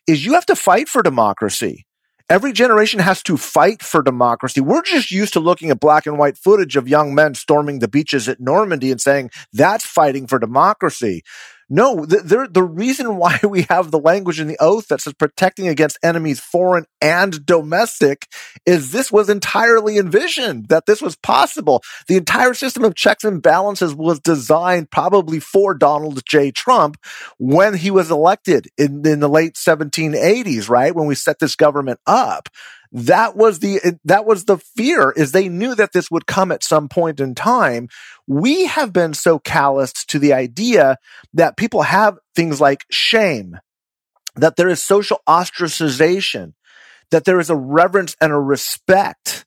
[0.07, 1.85] is you have to fight for democracy.
[2.29, 4.61] Every generation has to fight for democracy.
[4.61, 7.87] We're just used to looking at black and white footage of young men storming the
[7.89, 11.23] beaches at Normandy and saying that's fighting for democracy.
[11.69, 15.67] No, the, the, reason why we have the language in the oath that says protecting
[15.67, 18.27] against enemies foreign and domestic
[18.65, 21.81] is this was entirely envisioned that this was possible.
[22.07, 26.51] The entire system of checks and balances was designed probably for Donald J.
[26.51, 26.97] Trump
[27.37, 30.95] when he was elected in, in the late 1780s, right?
[30.95, 32.49] When we set this government up.
[32.93, 36.63] That was the that was the fear is they knew that this would come at
[36.63, 37.89] some point in time.
[38.27, 40.97] We have been so calloused to the idea
[41.33, 43.57] that people have things like shame
[44.35, 46.53] that there is social ostracization
[47.11, 49.45] that there is a reverence and a respect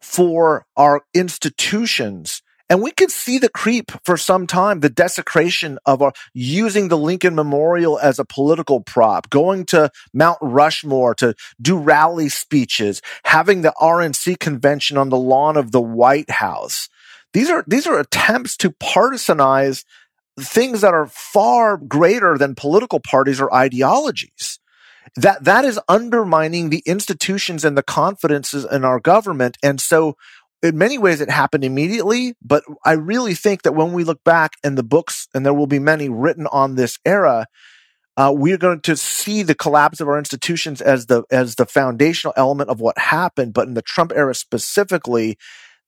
[0.00, 2.42] for our institutions
[2.72, 6.96] and we could see the creep for some time, the desecration of our using the
[6.96, 13.60] Lincoln Memorial as a political prop, going to Mount Rushmore to do rally speeches, having
[13.60, 16.88] the RNC convention on the lawn of the White House.
[17.34, 19.84] These are, these are attempts to partisanize
[20.40, 24.60] things that are far greater than political parties or ideologies.
[25.16, 29.58] That, that is undermining the institutions and the confidences in our government.
[29.62, 30.16] And so
[30.62, 34.52] in many ways it happened immediately, but I really think that when we look back
[34.62, 37.46] in the books, and there will be many written on this era,
[38.16, 42.34] uh, we're going to see the collapse of our institutions as the as the foundational
[42.36, 43.54] element of what happened.
[43.54, 45.38] But in the Trump era specifically,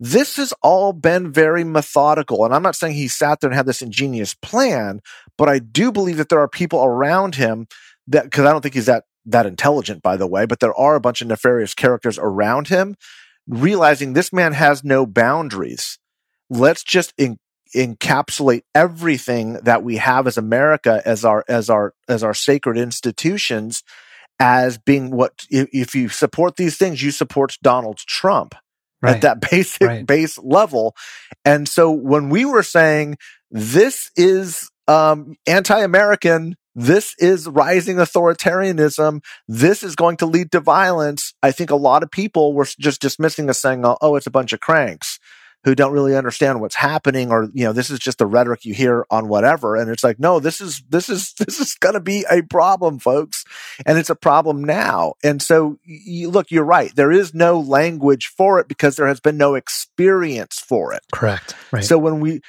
[0.00, 2.44] this has all been very methodical.
[2.44, 5.00] And I'm not saying he sat there and had this ingenious plan,
[5.36, 7.66] but I do believe that there are people around him
[8.08, 10.94] that because I don't think he's that that intelligent, by the way, but there are
[10.96, 12.96] a bunch of nefarious characters around him
[13.46, 15.98] realizing this man has no boundaries.
[16.50, 17.38] Let's just in,
[17.74, 23.82] encapsulate everything that we have as America as our as our as our sacred institutions
[24.38, 28.54] as being what if you support these things you support Donald Trump
[29.02, 29.16] right.
[29.16, 30.06] at that basic right.
[30.06, 30.94] base level
[31.44, 33.16] and so when we were saying
[33.50, 39.22] this is um, anti-American this is rising authoritarianism.
[39.48, 41.34] This is going to lead to violence.
[41.42, 44.52] I think a lot of people were just dismissing us saying, oh, it's a bunch
[44.52, 45.18] of cranks
[45.64, 48.74] who don't really understand what's happening or you know this is just the rhetoric you
[48.74, 49.76] hear on whatever.
[49.76, 52.98] And it's like no this is this is this is going to be a problem
[52.98, 53.44] folks.
[53.86, 55.14] And it's a problem now.
[55.22, 56.94] And so you, look you're right.
[56.94, 61.02] There is no language for it because there has been no experience for it.
[61.12, 61.54] Correct.
[61.72, 61.84] Right.
[61.84, 62.40] So when we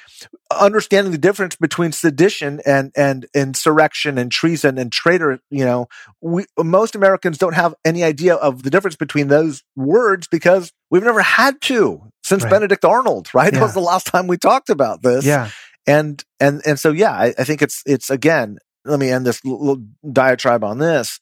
[0.50, 5.88] understanding the difference between sedition and and insurrection and treason and traitor you know
[6.20, 11.02] we most americans don't have any idea of the difference between those words because we've
[11.02, 12.50] never had to since right.
[12.50, 13.58] benedict arnold right yeah.
[13.58, 15.50] that was the last time we talked about this yeah
[15.86, 19.44] and and and so yeah i, I think it's it's again let me end this
[19.44, 21.20] little diatribe on this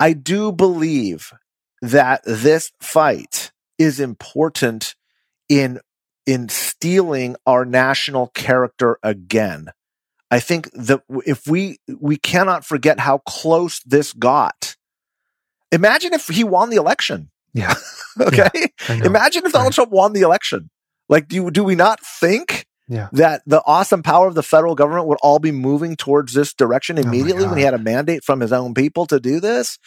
[0.00, 1.32] i do believe
[1.82, 4.94] that this fight is important
[5.48, 5.80] in
[6.26, 9.68] in steeling our national character again.
[10.30, 14.76] I think that if we we cannot forget how close this got.
[15.70, 17.30] Imagine if he won the election.
[17.58, 17.74] Yeah.
[18.20, 18.48] okay.
[18.88, 19.74] Yeah, Imagine if Donald right.
[19.74, 20.70] Trump won the election.
[21.08, 23.08] Like, do do we not think yeah.
[23.12, 26.98] that the awesome power of the federal government would all be moving towards this direction
[26.98, 29.78] oh immediately oh when he had a mandate from his own people to do this?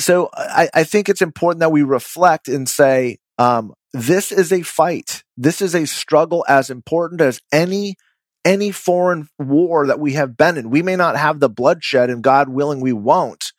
[0.00, 4.62] So I, I think it's important that we reflect and say, um, this is a
[4.62, 5.22] fight.
[5.36, 7.96] This is a struggle as important as any
[8.44, 10.70] any foreign war that we have been in.
[10.70, 13.52] We may not have the bloodshed, and God willing, we won't.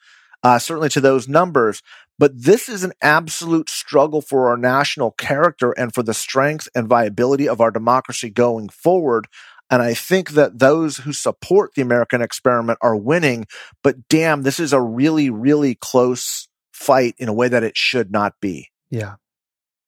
[0.43, 1.81] Uh, certainly to those numbers,
[2.23, 6.87] but this is an absolute struggle for our national character and for the strength and
[6.87, 9.27] viability of our democracy going forward.
[9.69, 13.45] And I think that those who support the American experiment are winning.
[13.83, 18.09] But damn, this is a really, really close fight in a way that it should
[18.09, 18.69] not be.
[18.89, 19.15] Yeah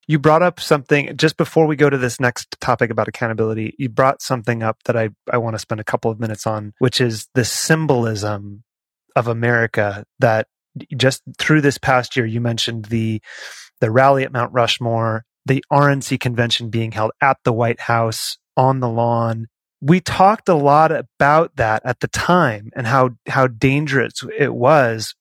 [0.07, 3.73] you brought up something just before we go to this next topic about accountability.
[3.79, 6.73] You brought something up that I, I want to spend a couple of minutes on,
[6.77, 8.63] which is the symbolism
[9.15, 10.47] of America that
[10.95, 13.21] just through this past year, you mentioned the,
[13.81, 18.79] the rally at Mount Rushmore, the RNC convention being held at the White House on
[18.79, 19.47] the lawn.
[19.81, 25.13] We talked a lot about that at the time and how, how dangerous it was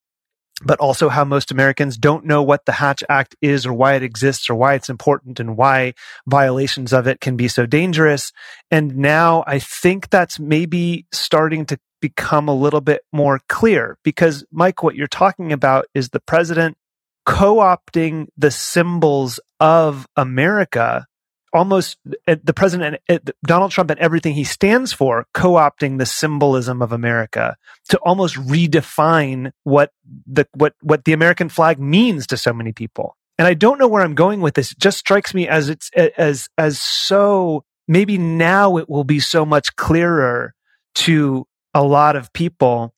[0.62, 4.02] but also how most Americans don't know what the Hatch Act is or why it
[4.02, 5.94] exists or why it's important and why
[6.26, 8.32] violations of it can be so dangerous.
[8.70, 14.44] And now I think that's maybe starting to become a little bit more clear because,
[14.52, 16.76] Mike, what you're talking about is the president
[17.24, 21.06] co opting the symbols of America
[21.54, 26.04] almost uh, the president, uh, Donald Trump, and everything he stands for, co opting the
[26.04, 27.56] symbolism of America
[27.88, 29.92] to almost redefine what
[30.26, 33.16] the what what the American flag means to so many people.
[33.38, 34.72] And I don't know where I'm going with this.
[34.72, 39.46] It just strikes me as it's as as so maybe now it will be so
[39.46, 40.54] much clearer
[40.96, 42.94] to a lot of people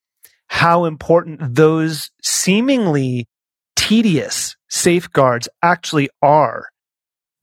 [0.48, 3.26] how important those seemingly
[3.74, 6.68] tedious safeguards actually are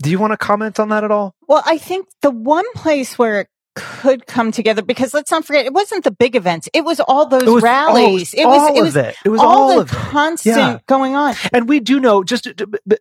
[0.03, 1.33] do you want to comment on that at all?
[1.47, 5.65] Well, I think the one place where it could come together because let's not forget
[5.65, 8.77] it wasn't the big events it was all those was rallies all, it was all
[8.77, 9.95] it was of it it was all, all the of it.
[9.95, 10.77] constant Yeah.
[10.85, 12.47] going on And we do know, just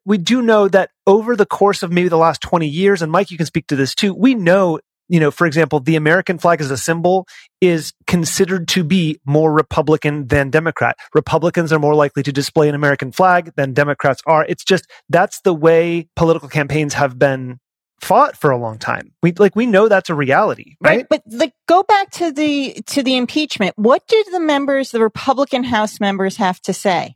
[0.06, 3.30] we do know that over the course of maybe the last 20 years, and Mike,
[3.30, 4.80] you can speak to this too, we know,
[5.12, 7.26] you know, for example, the American flag as a symbol
[7.60, 10.96] is considered to be more Republican than Democrat.
[11.12, 14.46] Republicans are more likely to display an American flag than Democrats are.
[14.46, 17.60] It's just that's the way political campaigns have been
[18.02, 19.12] fought for a long time.
[19.22, 21.06] We like we know that's a reality, right?
[21.08, 23.74] But the, go back to the to the impeachment.
[23.76, 27.14] What did the members, the Republican House members, have to say?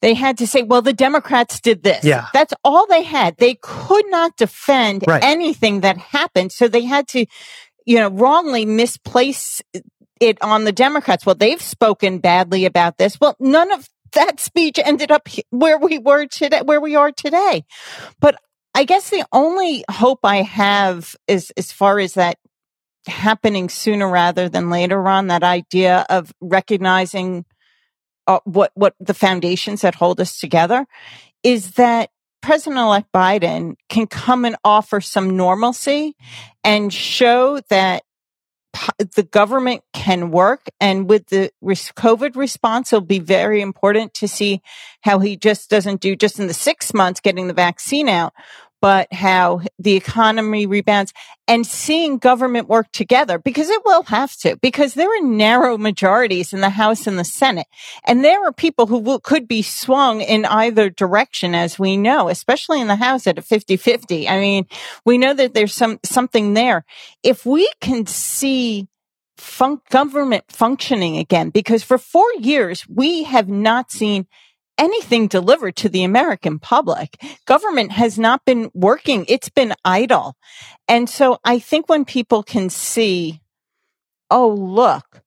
[0.00, 2.28] They had to say, "Well, the Democrats did this." Yeah.
[2.32, 3.36] that's all they had.
[3.36, 5.22] They could not defend Right.
[5.22, 7.26] anything that happened, so they had to,
[7.84, 9.60] you know, wrongly misplace
[10.20, 11.26] it on the Democrats.
[11.26, 13.20] Well, they've spoken badly about this.
[13.20, 17.12] Well, none of that speech ended up he- where we were today, where we are
[17.12, 17.64] today.
[18.20, 18.36] But
[18.78, 22.38] I guess the only hope I have is as far as that
[23.08, 27.44] happening sooner rather than later on that idea of recognizing
[28.28, 30.86] uh, what what the foundations that hold us together
[31.42, 32.10] is that
[32.40, 36.14] President-elect Biden can come and offer some normalcy
[36.62, 38.04] and show that
[39.16, 40.68] the government can work.
[40.80, 44.62] And with the COVID response, it'll be very important to see
[45.00, 48.32] how he just doesn't do just in the six months getting the vaccine out,
[48.80, 51.12] but how the economy rebounds
[51.46, 56.52] and seeing government work together because it will have to, because there are narrow majorities
[56.52, 57.66] in the House and the Senate.
[58.06, 62.28] And there are people who will, could be swung in either direction, as we know,
[62.28, 64.28] especially in the House at a 50-50.
[64.28, 64.66] I mean,
[65.04, 66.84] we know that there's some, something there.
[67.22, 68.86] If we can see
[69.36, 74.26] fun- government functioning again, because for four years, we have not seen
[74.78, 77.20] anything delivered to the American public.
[77.46, 79.24] Government has not been working.
[79.28, 80.36] It's been idle.
[80.86, 83.40] And so I think when people can see,
[84.30, 85.22] oh, look,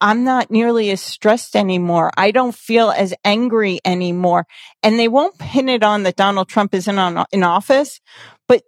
[0.00, 2.10] I'm not nearly as stressed anymore.
[2.16, 4.46] I don't feel as angry anymore.
[4.82, 8.00] And they won't pin it on that Donald Trump isn't on, in office,
[8.48, 8.64] but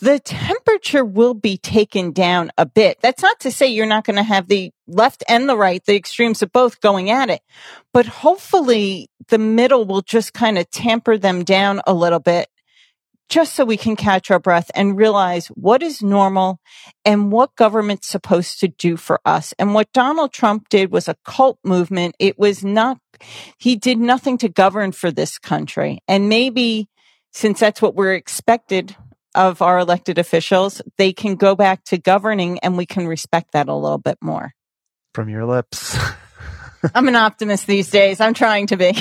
[0.00, 2.98] the temperature will be taken down a bit.
[3.00, 5.96] That's not to say you're not going to have the left and the right, the
[5.96, 7.42] extremes of both going at it,
[7.92, 12.48] but hopefully the middle will just kind of tamper them down a little bit
[13.28, 16.60] just so we can catch our breath and realize what is normal
[17.04, 19.52] and what government's supposed to do for us.
[19.58, 22.14] And what Donald Trump did was a cult movement.
[22.18, 22.98] It was not,
[23.58, 25.98] he did nothing to govern for this country.
[26.08, 26.88] And maybe
[27.32, 28.96] since that's what we're expected
[29.34, 33.68] of our elected officials, they can go back to governing and we can respect that
[33.68, 34.52] a little bit more.
[35.14, 35.98] From your lips.
[36.94, 38.20] I'm an optimist these days.
[38.20, 38.96] I'm trying to be.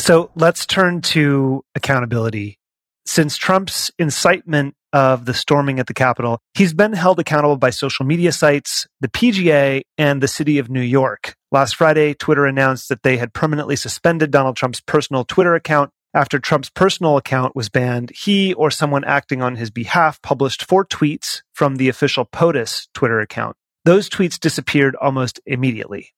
[0.00, 2.58] So let's turn to accountability.
[3.04, 8.06] Since Trump's incitement of the storming at the Capitol, he's been held accountable by social
[8.06, 11.34] media sites, the PGA, and the city of New York.
[11.52, 16.38] Last Friday, Twitter announced that they had permanently suspended Donald Trump's personal Twitter account after
[16.38, 18.10] Trump's personal account was banned.
[18.10, 23.20] He or someone acting on his behalf published four tweets from the official POTUS Twitter
[23.20, 23.56] account.
[23.84, 26.12] Those tweets disappeared almost immediately.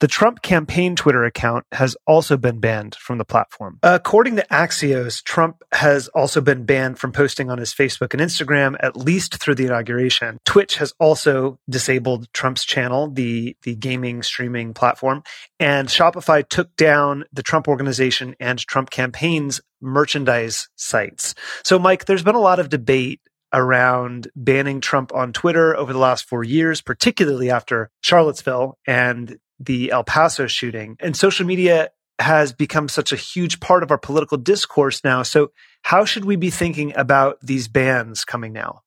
[0.00, 3.78] The Trump campaign Twitter account has also been banned from the platform.
[3.82, 8.76] According to Axios, Trump has also been banned from posting on his Facebook and Instagram
[8.80, 10.38] at least through the inauguration.
[10.44, 15.22] Twitch has also disabled Trump's channel, the, the gaming streaming platform,
[15.58, 21.34] and Shopify took down the Trump organization and Trump campaign's merchandise sites.
[21.64, 23.20] So, Mike, there's been a lot of debate
[23.52, 29.92] around banning Trump on Twitter over the last four years, particularly after Charlottesville and the
[29.92, 30.96] El Paso shooting.
[30.98, 35.22] And social media has become such a huge part of our political discourse now.
[35.22, 35.52] So,
[35.82, 38.82] how should we be thinking about these bans coming now?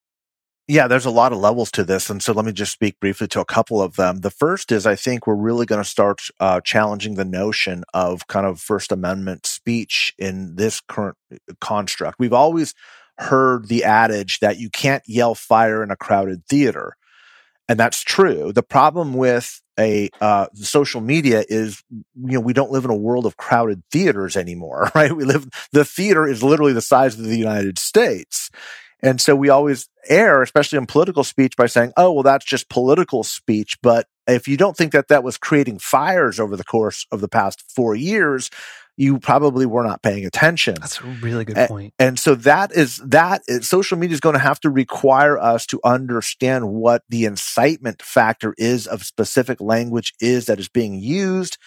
[0.68, 2.10] Yeah, there's a lot of levels to this.
[2.10, 4.22] And so let me just speak briefly to a couple of them.
[4.22, 8.28] The first is I think we're really going to start uh, challenging the notion of
[8.28, 11.18] kind of First Amendment speech in this current
[11.60, 12.18] construct.
[12.18, 12.74] We've always
[13.18, 16.96] heard the adage that you can't yell fire in a crowded theater.
[17.68, 18.54] And that's true.
[18.54, 22.96] The problem with a uh, social media is, you know, we don't live in a
[22.96, 25.16] world of crowded theaters anymore, right?
[25.16, 28.50] We live, the theater is literally the size of the United States.
[29.02, 32.70] And so we always err, especially in political speech, by saying, oh, well, that's just
[32.70, 33.78] political speech.
[33.82, 37.28] But if you don't think that that was creating fires over the course of the
[37.28, 38.50] past four years,
[38.96, 40.76] you probably were not paying attention.
[40.80, 41.94] That's a really good point.
[41.98, 45.66] And so that is that is, social media is going to have to require us
[45.68, 51.58] to understand what the incitement factor is of specific language is that is being used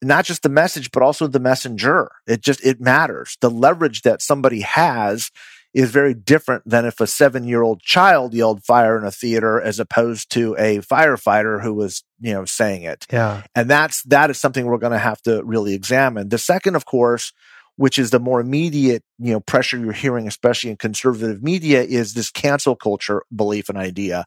[0.00, 4.22] not just the message but also the messenger it just it matters the leverage that
[4.22, 5.32] somebody has
[5.74, 9.60] is very different than if a seven year old child yelled fire in a theater
[9.60, 13.06] as opposed to a firefighter who was, you know, saying it.
[13.12, 13.42] Yeah.
[13.54, 16.30] And that's, that is something we're going to have to really examine.
[16.30, 17.32] The second, of course,
[17.76, 22.14] which is the more immediate, you know, pressure you're hearing, especially in conservative media, is
[22.14, 24.24] this cancel culture belief and idea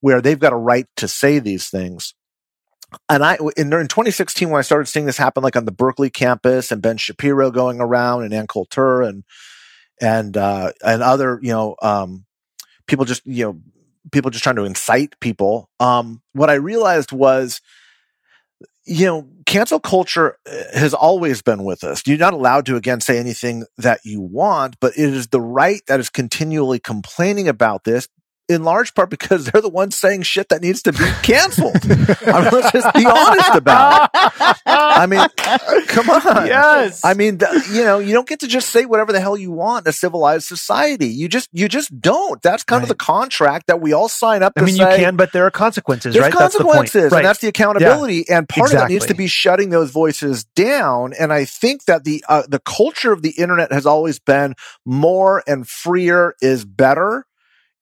[0.00, 2.12] where they've got a right to say these things.
[3.08, 6.10] And I, in, in 2016, when I started seeing this happen, like on the Berkeley
[6.10, 9.24] campus and Ben Shapiro going around and Ann Coulter and,
[10.02, 12.26] and, uh, and other, you know, um,
[12.86, 13.60] people just, you know,
[14.10, 15.70] people just trying to incite people.
[15.80, 17.60] Um, what I realized was,
[18.84, 22.02] you know, cancel culture uh, has always been with us.
[22.06, 25.80] You're not allowed to, again, say anything that you want, but it is the right
[25.86, 28.08] that is continually complaining about this
[28.52, 31.76] in large part because they're the ones saying shit that needs to be canceled.
[31.82, 34.32] I mean, let's just be honest about it.
[34.66, 35.26] I mean,
[35.86, 36.46] come on.
[36.46, 37.04] Yes.
[37.04, 39.50] I mean, the, you know, you don't get to just say whatever the hell you
[39.50, 41.08] want in a civilized society.
[41.08, 42.40] You just, you just don't.
[42.42, 42.84] That's kind Right.
[42.84, 44.90] of the contract that we all sign up to I mean, say.
[44.90, 46.32] you can, but there are consequences, There's right?
[46.36, 47.12] That's the consequences.
[47.12, 47.18] Right.
[47.18, 48.28] and that's the accountability.
[48.28, 51.12] And part of that needs to be shutting those voices down.
[51.12, 55.42] And I think that the uh, the culture of the internet has always been more
[55.46, 57.26] and freer is better.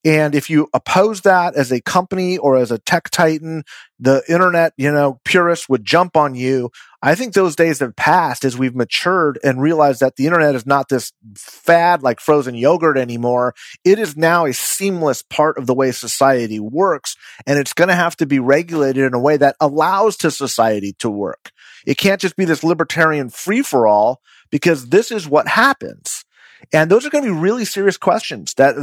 [0.04, 3.64] And if you oppose that as a company or as a tech titan,
[3.98, 6.70] the internet, you know, purists would jump on you.
[7.02, 10.64] I think those days have passed as we've matured and realized that the internet is
[10.64, 13.54] not this fad like frozen yogurt anymore.
[13.84, 17.16] It is now a seamless part of the way society works.
[17.46, 20.94] And it's going to have to be regulated in a way that allows to society
[21.00, 21.52] to work.
[21.86, 24.20] It can't just be this libertarian free for all
[24.50, 26.24] because this is what happens.
[26.72, 28.74] And those are going to be really serious questions that,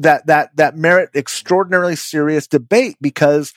[0.00, 3.52] that, that, that merit extraordinarily serious debate because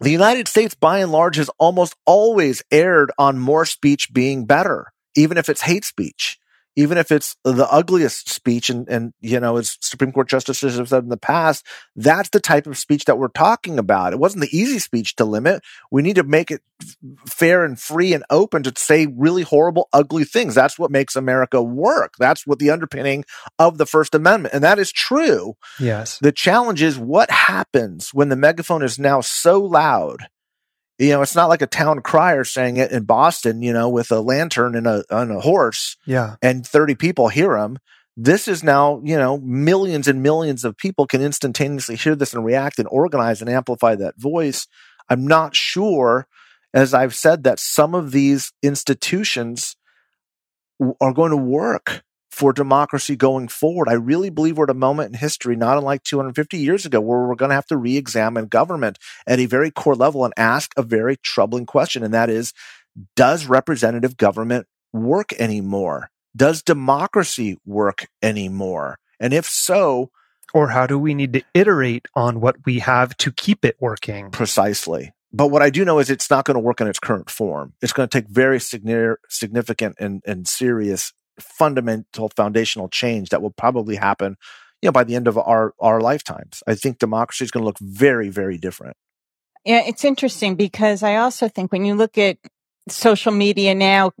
[0.00, 4.92] the United States, by and large, has almost always erred on more speech being better,
[5.14, 6.38] even if it's hate speech,
[6.76, 8.70] even if it's the ugliest speech.
[8.70, 11.66] And, and, you know, as Supreme Court justices have said in the past,
[11.96, 14.12] that's the type of speech that we're talking about.
[14.12, 15.62] It wasn't the easy speech to limit.
[15.90, 16.62] We need to make it
[17.28, 20.54] fair and free and open to say really horrible, ugly things.
[20.54, 22.14] That's what makes America work.
[22.18, 23.24] That's what the underpinning
[23.58, 24.54] of the First Amendment.
[24.54, 25.54] And that is true.
[25.78, 26.18] yes.
[26.18, 30.26] The challenge is what happens when the megaphone is now so loud.
[30.98, 34.10] You know, it's not like a town crier saying it in Boston, you know, with
[34.12, 36.36] a lantern and a, on a horse Yeah.
[36.42, 37.78] and 30 people hear him.
[38.16, 42.44] This is now, you know, millions and millions of people can instantaneously hear this and
[42.44, 44.66] react and organize and amplify that voice.
[45.08, 46.26] I'm not sure,
[46.74, 49.76] as I've said, that some of these institutions
[51.00, 53.88] are going to work for democracy going forward.
[53.88, 57.20] I really believe we're at a moment in history, not unlike 250 years ago, where
[57.28, 60.72] we're going to have to re examine government at a very core level and ask
[60.76, 62.02] a very troubling question.
[62.02, 62.54] And that is
[63.16, 66.10] Does representative government work anymore?
[66.34, 68.98] Does democracy work anymore?
[69.20, 70.10] And if so,
[70.54, 74.30] Or how do we need to iterate on what we have to keep it working?
[74.30, 75.12] precisely.
[75.34, 77.72] But what I do know is it's not going to work in its current form.
[77.80, 83.96] It's going to take very significant and, and serious fundamental foundational change that will probably
[83.96, 84.36] happen,
[84.80, 86.62] you know, by the end of our, our lifetimes.
[86.66, 88.96] I think democracy is going to look very, very different.
[89.64, 92.38] Yeah, it's interesting because I also think when you look at
[92.88, 94.12] social media now,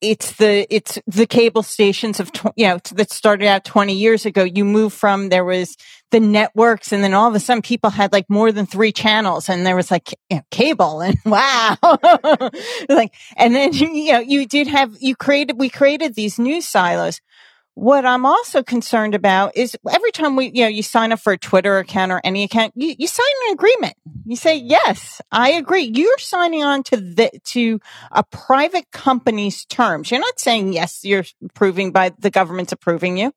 [0.00, 4.26] it's the it's the cable stations of tw- you know that started out 20 years
[4.26, 4.44] ago.
[4.44, 5.76] You move from there was
[6.10, 9.48] the networks, and then all of a sudden people had like more than three channels,
[9.48, 11.76] and there was like you know, cable, and wow,
[12.88, 17.20] like and then you know you did have you created we created these news silos.
[17.78, 21.34] What I'm also concerned about is every time we, you know, you sign up for
[21.34, 23.94] a Twitter account or any account, you, you sign an agreement.
[24.26, 25.84] You say, yes, I agree.
[25.94, 27.78] You're signing on to the, to
[28.10, 30.10] a private company's terms.
[30.10, 33.32] You're not saying, yes, you're approving by the government's approving you.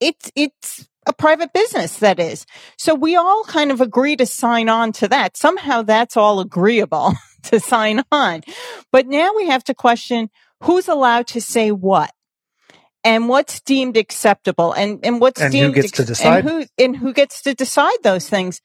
[0.00, 2.46] It's, it's a private business that is.
[2.78, 5.36] So we all kind of agree to sign on to that.
[5.36, 7.12] Somehow that's all agreeable
[7.44, 8.40] to sign on.
[8.90, 10.30] But now we have to question
[10.64, 12.10] who's allowed to say what
[13.08, 16.44] and what's deemed acceptable and, and what's And who deemed gets to decide?
[16.44, 18.60] and who and who gets to decide those things.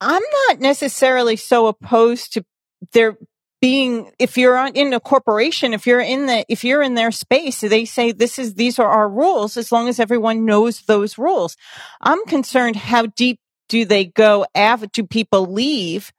[0.00, 2.44] I'm not necessarily so opposed to
[2.92, 3.18] there
[3.60, 7.60] being if you're in a corporation, if you're in the if you're in their space,
[7.60, 11.56] they say this is these are our rules as long as everyone knows those rules.
[12.00, 16.12] I'm concerned how deep do they go after do people leave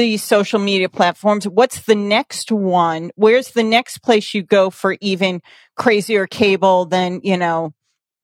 [0.00, 1.46] these social media platforms?
[1.46, 3.10] What's the next one?
[3.16, 5.40] Where's the next place you go for even
[5.76, 7.72] crazier cable than, you know,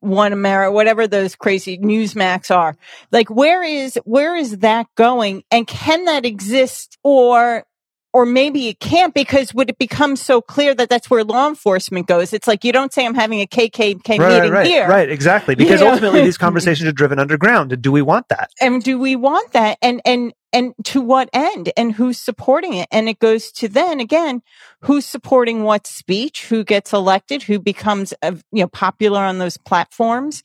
[0.00, 2.76] one America, whatever those crazy Newsmax are.
[3.10, 5.44] Like, where is, where is that going?
[5.50, 6.98] And can that exist?
[7.02, 7.64] Or
[8.14, 12.06] or maybe it can't because would it become so clear that that's where law enforcement
[12.06, 12.32] goes?
[12.32, 14.88] It's like you don't say I'm having a KKK right, meeting right, here.
[14.88, 15.56] Right, exactly.
[15.56, 15.92] Because You know?
[15.92, 17.82] ultimately these conversations are driven underground.
[17.82, 18.50] Do we want that?
[18.60, 19.78] And do we want that?
[19.82, 21.72] And, and, and to what end?
[21.76, 22.88] And who's supporting it?
[22.92, 24.40] And it goes to then again,
[24.82, 26.46] who's supporting what speech?
[26.46, 27.42] Who gets elected?
[27.42, 30.42] Who becomes, uh, you know, popular on those platforms?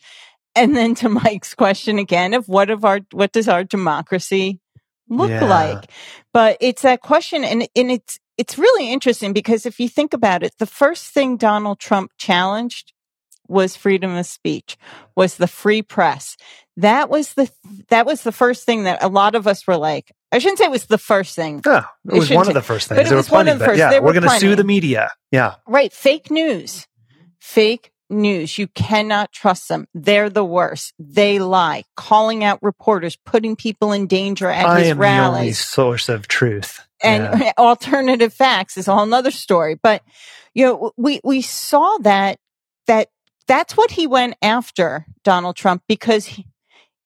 [0.55, 4.60] And then to Mike's question again of what of our, what does our democracy
[5.07, 5.45] look Yeah.
[5.45, 5.91] like?
[6.34, 10.43] But it's that question and, and it's, it's really interesting because if you think about
[10.43, 12.93] it, the first thing Donald Trump challenged
[13.50, 14.78] was freedom of speech,
[15.16, 16.38] was the free press.
[16.78, 17.50] That was the,
[17.89, 20.66] that was the first thing that a lot of us were like, I shouldn't say
[20.66, 21.62] it was the first thing.
[21.66, 23.00] Yeah, it was one of the first things.
[23.04, 23.80] but it was one of the first.
[23.80, 25.12] yeah, There we're going to sue the media.
[25.32, 25.91] Yeah, Right.
[25.91, 26.88] Fake news.
[27.39, 28.58] Fake news.
[28.58, 29.88] You cannot trust them.
[29.93, 30.93] They're the worst.
[31.00, 35.10] They lie, calling out reporters, putting people in danger at I his am the only
[35.18, 35.60] rallies.
[35.60, 36.86] source of truth.
[37.04, 37.52] and Yeah.
[37.58, 39.76] alternative facts is a whole nother story.
[39.82, 40.04] But,
[40.54, 42.38] you know, we, we saw that,
[42.88, 43.10] that
[43.50, 46.45] that's what he went after Donald Trump because he,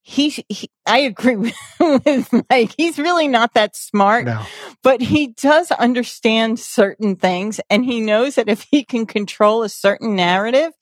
[0.02, 2.74] he, he I agree with, with Mike.
[2.76, 4.44] He's really not that smart no.
[4.84, 9.70] but he does understand certain things and he knows that if he can control a
[9.70, 10.74] certain narrative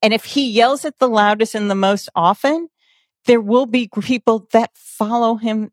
[0.00, 2.68] and if he yells it the loudest and the most often,
[3.26, 5.72] there will be people that follow him,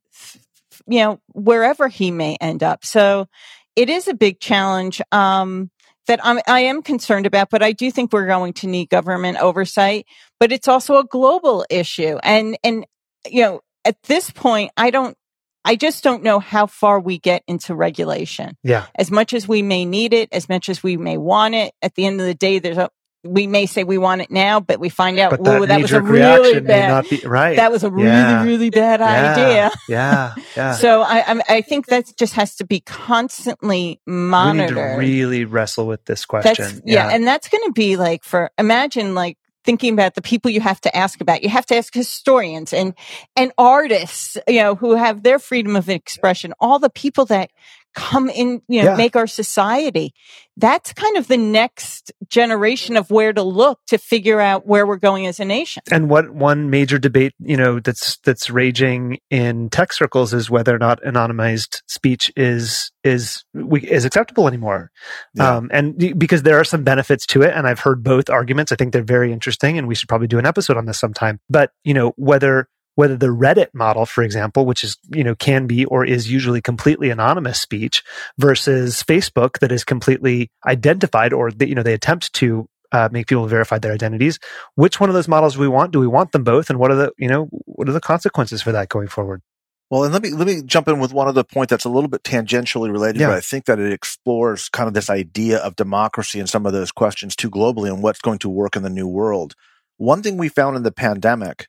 [0.87, 2.83] you know, wherever he may end up.
[2.83, 3.27] So
[3.75, 4.99] it is a big challenge.
[5.11, 5.69] Um,
[6.07, 9.37] that I'm, I am concerned about, but I do think we're going to need government
[9.37, 10.05] oversight,
[10.39, 12.17] but it's also a global issue.
[12.23, 12.85] And, and,
[13.29, 15.15] you know, at this point, I don't,
[15.63, 18.55] I just don't know how far we get into regulation.
[18.63, 18.85] Yeah.
[18.95, 21.95] As much as we may need it, as much as we may want it, at
[21.95, 22.89] the end of the day, there's a,
[23.27, 25.91] we may say we want it now, but we find out, But that, that was
[25.91, 27.55] a really bad, be right.
[27.57, 28.43] that was a really, Yeah.
[28.43, 29.31] really bad yeah.
[29.33, 29.71] idea.
[29.87, 30.71] Yeah, yeah.
[30.77, 34.99] So I, I think that just has to be constantly we need to monitored.
[34.99, 36.55] really wrestle with this question.
[36.57, 40.49] That's yeah, and that's going to be like for imagine like thinking about the people
[40.49, 41.43] you have to ask about.
[41.43, 42.93] You have to ask historians and
[43.35, 46.53] and artists, you know, who have their freedom of expression.
[46.59, 47.51] All the people that
[47.97, 48.95] come in, you know, Yeah.
[48.95, 50.13] make our society.
[50.55, 54.97] That's kind of the next generation of where to look to figure out where we're
[54.97, 55.81] going as a nation.
[55.91, 60.75] and what one major debate you know that's that's raging in tech circles is whether
[60.75, 64.91] or not anonymized speech is is we, is acceptable anymore
[65.35, 65.57] Yeah.
[65.57, 68.75] um and because there are some benefits to it and i've heard both arguments i
[68.75, 71.71] think they're very interesting and we should probably do an episode on this sometime but
[71.83, 72.67] you know whether
[72.97, 76.61] whether the reddit model for example which is you know can be or is usually
[76.61, 78.03] completely anonymous speech
[78.37, 83.27] versus facebook that is completely identified or that you know they attempt to uh, make
[83.27, 84.39] people verify their identities
[84.75, 85.91] which one of those models do we want?
[85.91, 86.69] Do we want them both?
[86.69, 89.41] And what are the, you know, what are the consequences for that going forward?
[89.89, 92.09] Well, and let me let me jump in with one other point that's a little
[92.09, 93.27] bit tangentially related, Yeah.
[93.27, 96.73] but I think that it explores kind of this idea of democracy and some of
[96.73, 99.55] those questions too globally and what's going to work in the new world.
[99.97, 101.67] One thing we found in the pandemic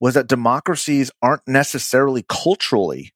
[0.00, 3.12] was that democracies aren't necessarily culturally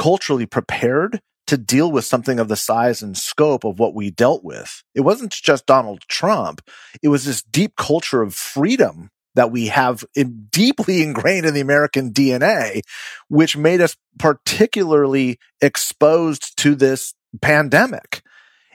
[0.00, 4.42] culturally prepared to deal with something of the size and scope of what we dealt
[4.42, 4.82] with.
[4.94, 6.62] It wasn't just Donald Trump.
[7.02, 11.60] It was this deep culture of freedom that we have in, deeply ingrained in the
[11.60, 12.80] American DNA,
[13.28, 17.12] which made us particularly exposed to this
[17.42, 18.22] pandemic.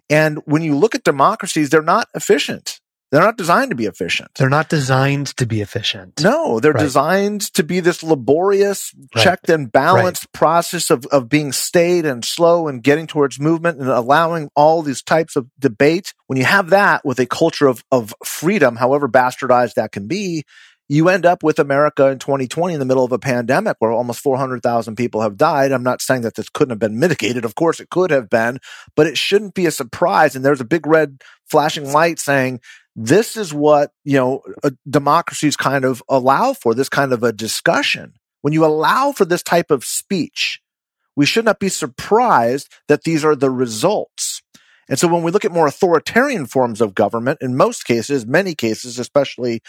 [0.07, 2.79] And when you look at democracies, they're not efficient.
[3.11, 4.31] They're not designed to be efficient.
[4.37, 6.21] They're not designed to be efficient.
[6.21, 6.81] No, they're Right.
[6.81, 9.23] designed to be this laborious, Right.
[9.23, 13.89] checked and balanced process of, of being staid and slow and getting towards movement and
[13.89, 16.13] allowing all these types of debate.
[16.27, 20.43] When you have that with a culture of, of freedom, however bastardized that can be,
[20.87, 24.19] you end up with America in 2020 in the middle of a pandemic where almost
[24.19, 25.71] 400,000 people have died.
[25.71, 27.43] I'm not saying that this couldn't have been mitigated.
[27.45, 28.59] Of course it could have been,
[28.95, 30.35] but it shouldn't be a surprise.
[30.35, 32.59] And there's a big red flashing light saying,
[32.95, 34.41] this is what, you know,
[34.89, 38.13] democracies kind of allow for this kind of a discussion.
[38.41, 40.61] When you allow for this type of speech,
[41.15, 44.41] we should not be surprised that these are the results.
[44.87, 48.53] And so when we look at more authoritarian forms of government, in most cases, many
[48.53, 49.61] cases, especially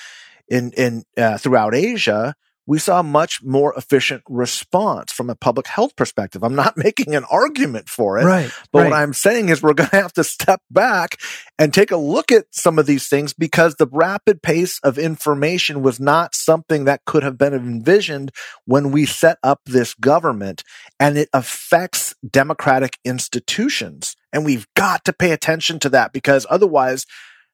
[0.48, 2.34] in, in, uh, throughout Asia,
[2.66, 6.42] we saw a much more efficient response from a public health perspective.
[6.42, 8.24] I'm not making an argument for it.
[8.24, 8.50] Right.
[8.72, 8.90] But right.
[8.90, 11.18] what I'm saying is we're going to have to step back
[11.58, 15.82] and take a look at some of these things because the rapid pace of information
[15.82, 18.32] was not something that could have been envisioned
[18.64, 20.64] when we set up this government
[20.98, 24.16] and it affects democratic institutions.
[24.32, 27.06] And we've got to pay attention to that because otherwise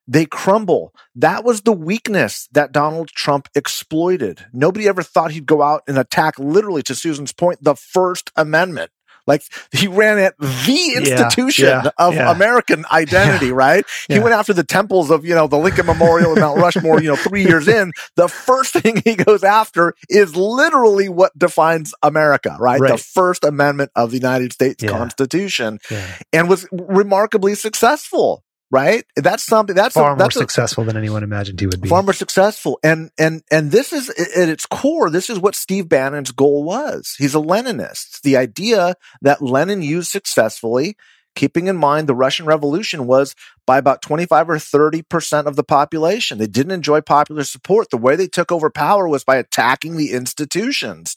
[0.07, 0.93] they crumble.
[1.15, 4.45] That was the weakness that Donald Trump exploited.
[4.53, 8.91] Nobody ever thought he'd go out and attack literally to Susan's point, the first amendment
[9.25, 12.29] Like he ran at the institution yeah, of yeah.
[12.31, 13.85] American identity, right?
[14.09, 17.07] He went after the temples of, you know, the Lincoln Memorial and Mount Rushmore, you
[17.07, 17.93] know, three years in.
[18.17, 22.81] The first thing he goes after is literally what defines America, right?
[22.81, 22.91] Right.
[22.91, 24.89] The First Amendment of the United States Yeah.
[24.89, 26.05] Constitution Yeah.
[26.33, 28.43] and was remarkably successful,
[28.73, 29.05] right?
[29.15, 31.89] That's something that's Far a, more a, successful than anyone imagined he would be.
[31.89, 32.79] far more successful.
[32.83, 37.15] And and and this is at its core, this is what Steve Bannon's goal was.
[37.19, 38.21] He's a Leninist.
[38.21, 40.97] The idea that Lenin used successfully,
[41.35, 46.39] keeping in mind the Russian Revolution was by about 25 or 30% of the population.
[46.39, 47.91] They didn't enjoy popular support.
[47.91, 51.15] The way they took over power was by attacking the institutions.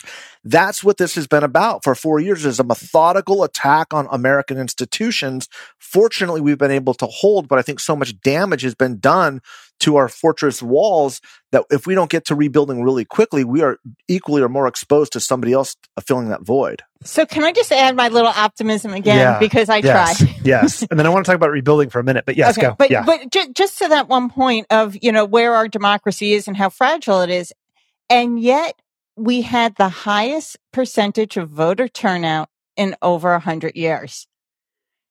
[0.49, 4.59] That's what this has been about for four years is a methodical attack on American
[4.59, 5.49] institutions.
[5.80, 9.40] Fortunately, we've been able to hold, but I think so much damage has been done
[9.80, 11.20] to our fortress walls
[11.51, 15.12] that if we don't get to rebuilding really quickly, we are equally or more exposed
[15.14, 16.82] to somebody else uh, filling that void.
[17.03, 19.38] So can I just add my little optimism again Yeah.
[19.40, 20.18] because I yes.
[20.18, 20.36] try.
[20.44, 20.82] yes.
[20.88, 22.74] And then I want to talk about rebuilding for a minute, but yes, okay, go.
[22.78, 23.03] but yeah.
[23.05, 26.57] but ju- just to that one point of you know where our democracy is and
[26.57, 27.53] how fragile it is,
[28.09, 28.80] and yet
[29.16, 34.26] we had the highest percentage of voter turnout in over a hundred years.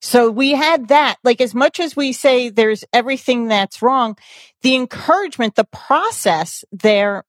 [0.02, 1.16] So we had that.
[1.24, 4.18] Like as much as we say there's everything that's wrong,
[4.62, 7.24] the encouragement, the process there,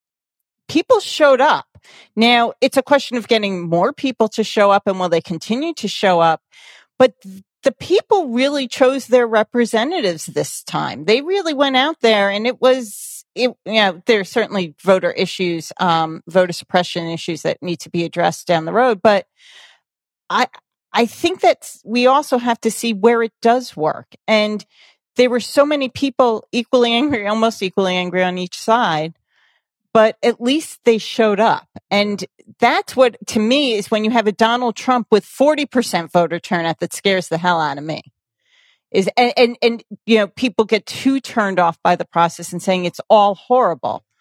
[0.69, 1.67] people showed up.
[2.15, 5.73] Now it's a question of getting more people to show up and will they continue
[5.75, 6.43] to show up?
[6.99, 7.15] But
[7.63, 11.05] the people really chose their representatives this time.
[11.07, 15.73] They really went out there and it was, it, you know, there's certainly voter issues,
[15.79, 19.01] um, voter suppression issues that need to be addressed down the road.
[19.03, 19.27] But
[20.31, 20.49] I,
[20.93, 24.15] I think that we also have to see where it does work.
[24.27, 24.65] And
[25.17, 29.15] there were so many people equally angry, almost equally angry on each side,
[29.93, 31.69] but at least they showed up.
[31.91, 32.25] And
[32.59, 36.81] that's what, to me, is when you have a Donald Trump with 40% voter turnout
[36.81, 38.03] that scares the hell out of me.
[38.91, 42.63] Is, and, and, and, you know, people get too turned off by the process and
[42.63, 44.03] saying it's all horrible.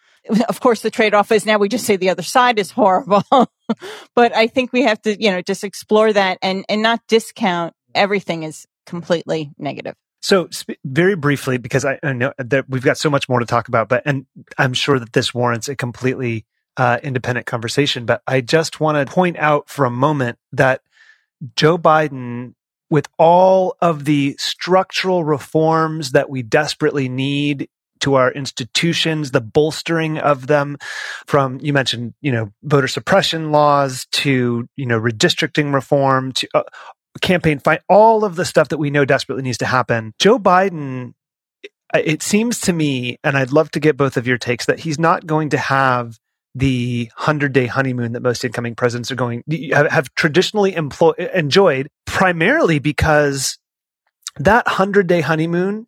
[0.48, 3.22] Of course, the trade off is now we just say the other side is horrible.
[4.16, 7.74] but I think we have to, you know, just explore that and, and not discount
[7.94, 9.94] everything is completely negative.
[10.20, 13.46] So, sp- very briefly, because I, I know that we've got so much more to
[13.46, 14.26] talk about, but and
[14.58, 16.44] I'm sure that this warrants a completely
[16.76, 18.06] uh, independent conversation.
[18.06, 20.80] But I just want to point out for a moment that
[21.54, 22.54] Joe Biden,
[22.90, 27.68] with all of the structural reforms that we desperately need
[28.00, 30.76] to our institutions, the bolstering of them
[31.26, 36.62] from, you mentioned, you know, voter suppression laws to, you know, redistricting reform to uh,
[37.22, 40.12] campaign fight, all of the stuff that we know desperately needs to happen.
[40.18, 41.14] Joe Biden,
[41.94, 44.98] it seems to me, and I'd love to get both of your takes, that he's
[44.98, 46.18] not going to have
[46.56, 52.78] the 100 day honeymoon that most incoming presidents are going have, traditionally employ, enjoyed primarily
[52.78, 53.58] because
[54.38, 55.86] that 100 day honeymoon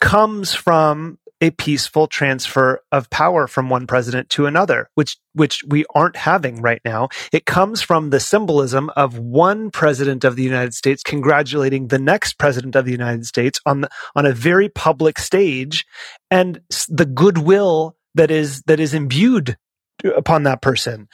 [0.00, 5.84] comes from a peaceful transfer of power from one president to another, which which we
[5.94, 7.08] aren't having right now.
[7.32, 12.38] It comes from the symbolism of one president of the United States congratulating the next
[12.38, 15.86] president of the United States on the, on a very public stage,
[16.28, 19.56] and the goodwill that is that is imbued
[20.04, 21.08] upon that person.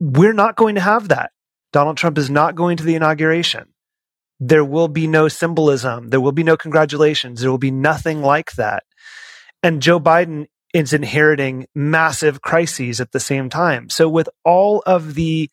[0.00, 1.30] We're not going to have that.
[1.74, 3.74] Donald Trump is not going to the inauguration.
[4.40, 6.08] There will be no symbolism.
[6.08, 7.42] There will be no congratulations.
[7.42, 8.84] There will be nothing like that.
[9.62, 13.90] And Joe Biden is inheriting massive crises at the same time.
[13.90, 15.50] So with all of the,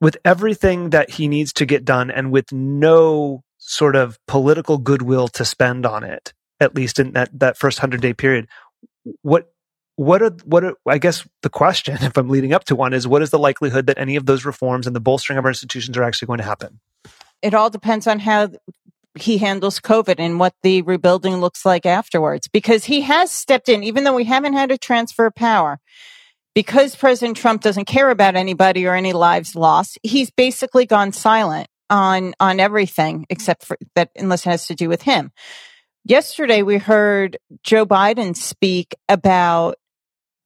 [0.00, 5.26] with everything that he needs to get done and with no sort of political goodwill
[5.28, 8.46] to spend on it, at least in that, that first hundred day period,
[9.22, 9.50] what,
[9.96, 13.08] what are, what are, I guess the question, if I'm leading up to one is
[13.08, 15.96] what is the likelihood that any of those reforms and the bolstering of our institutions
[15.96, 16.80] are actually going to happen?
[17.42, 18.50] It all depends on how
[19.14, 22.48] he handles COVID and what the rebuilding looks like afterwards.
[22.48, 25.80] Because he has stepped in, even though we haven't had a transfer of power,
[26.54, 31.68] because President Trump doesn't care about anybody or any lives lost, he's basically gone silent
[31.88, 35.30] on on everything except for that unless it has to do with him.
[36.04, 39.76] Yesterday we heard Joe Biden speak about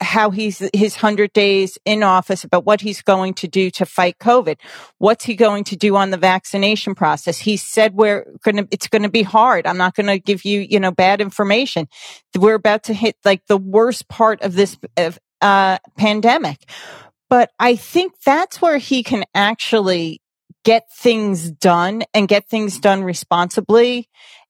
[0.01, 4.19] how he's his 100 days in office about what he's going to do to fight
[4.19, 4.57] covid.
[4.99, 7.39] What's he going to do on the vaccination process?
[7.39, 9.67] He said we're going to it's going to be hard.
[9.67, 11.89] I'm not going to give you you know bad information.
[12.37, 14.79] We're about to hit like the worst part of this
[15.41, 16.59] uh, pandemic.
[17.29, 20.21] But i think that's where he can actually
[20.65, 24.09] get things done and get things done responsibly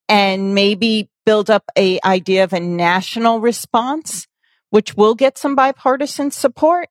[0.08, 4.26] and maybe build up a idea of a national response
[4.70, 6.88] which will get some bipartisan support.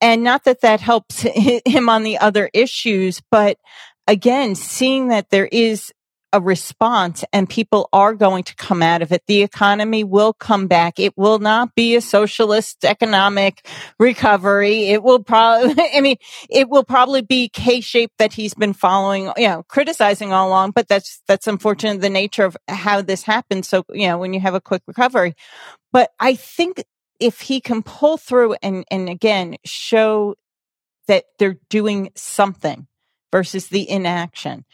[0.00, 1.20] And not that that helps
[1.66, 3.58] him on the other issues, but
[4.06, 5.92] again, seeing that there is
[6.32, 9.22] a response and people are going to come out of it.
[9.26, 10.98] The economy will come back.
[10.98, 13.66] It will not be a socialist economic
[13.98, 14.88] recovery.
[14.88, 16.16] It will probably, I mean,
[16.50, 20.88] it will probably be K-shaped that he's been following, you know, criticizing all along, but
[20.88, 23.68] that's, that's unfortunate the nature of how this happens.
[23.68, 25.34] So, you know, when you have a quick recovery,
[25.92, 26.84] but I think
[27.20, 30.34] if he can pull through and, and again, show
[31.08, 32.86] that they're doing something
[33.32, 34.64] versus the inaction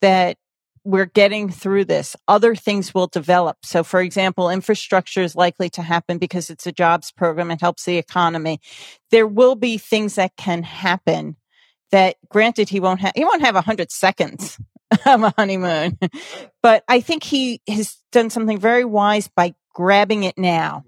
[0.00, 0.36] that
[0.84, 2.16] we're getting through this.
[2.26, 3.58] Other things will develop.
[3.64, 7.50] So, for example, infrastructure is likely to happen because it's a jobs program.
[7.50, 8.60] It helps the economy.
[9.10, 11.36] There will be things that can happen
[11.90, 14.58] that granted he won't have, he won't have a hundred seconds
[15.06, 15.98] of a honeymoon,
[16.62, 20.84] but I think he has done something very wise by grabbing it now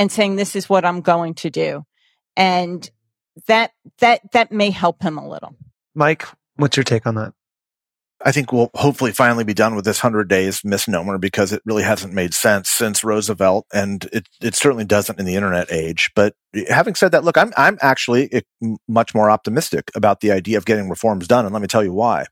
[0.00, 1.84] and saying, this is what I'm going to do.
[2.34, 2.90] And
[3.48, 5.54] that, that, that may help him a little.
[5.94, 6.26] Mike,
[6.56, 7.34] what's your take on that?
[8.24, 11.82] I think we'll hopefully finally be done with this hundred days misnomer because it really
[11.82, 16.10] hasn't made sense since Roosevelt, and it it certainly doesn't in the internet age.
[16.14, 16.34] But
[16.68, 18.42] having said that, look, I'm I'm actually
[18.86, 21.94] much more optimistic about the idea of getting reforms done, and let me tell you
[21.94, 22.26] why.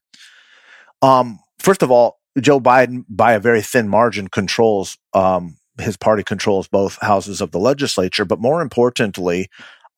[1.01, 6.22] Um, first of all, Joe Biden, by a very thin margin, controls um, his party
[6.22, 9.49] controls both houses of the legislature, but more importantly,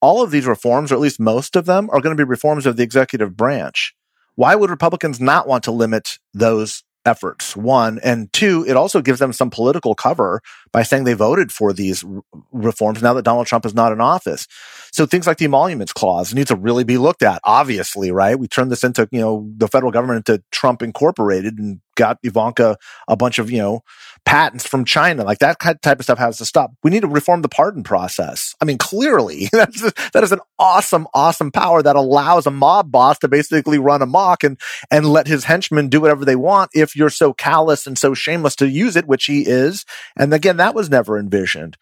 [0.00, 2.66] all of these reforms, or at least most of them, are going to be reforms
[2.66, 3.94] of the executive branch.
[4.34, 7.56] Why would Republicans not want to limit those efforts?
[7.56, 7.98] One.
[8.02, 10.40] And two, it also gives them some political cover
[10.72, 14.00] by saying they voted for these r- reforms now that Donald Trump is not in
[14.00, 14.46] office.
[14.92, 18.38] So things like the emoluments clause need to really be looked at, obviously, right?
[18.38, 22.76] We turned this into, you know, the federal government into Trump Incorporated and got Ivanka
[23.08, 23.82] a bunch of, you know,
[24.24, 25.24] patents from China.
[25.24, 26.72] Like that type of stuff has to stop.
[26.82, 28.54] We need to reform the pardon process.
[28.60, 33.18] I mean, clearly that's, that is an awesome, awesome power that allows a mob boss
[33.18, 34.58] to basically run amok and,
[34.90, 38.56] and let his henchmen do whatever they want if you're so callous and so shameless
[38.56, 39.84] to use it, which he is.
[40.16, 41.76] And again, that was never envisioned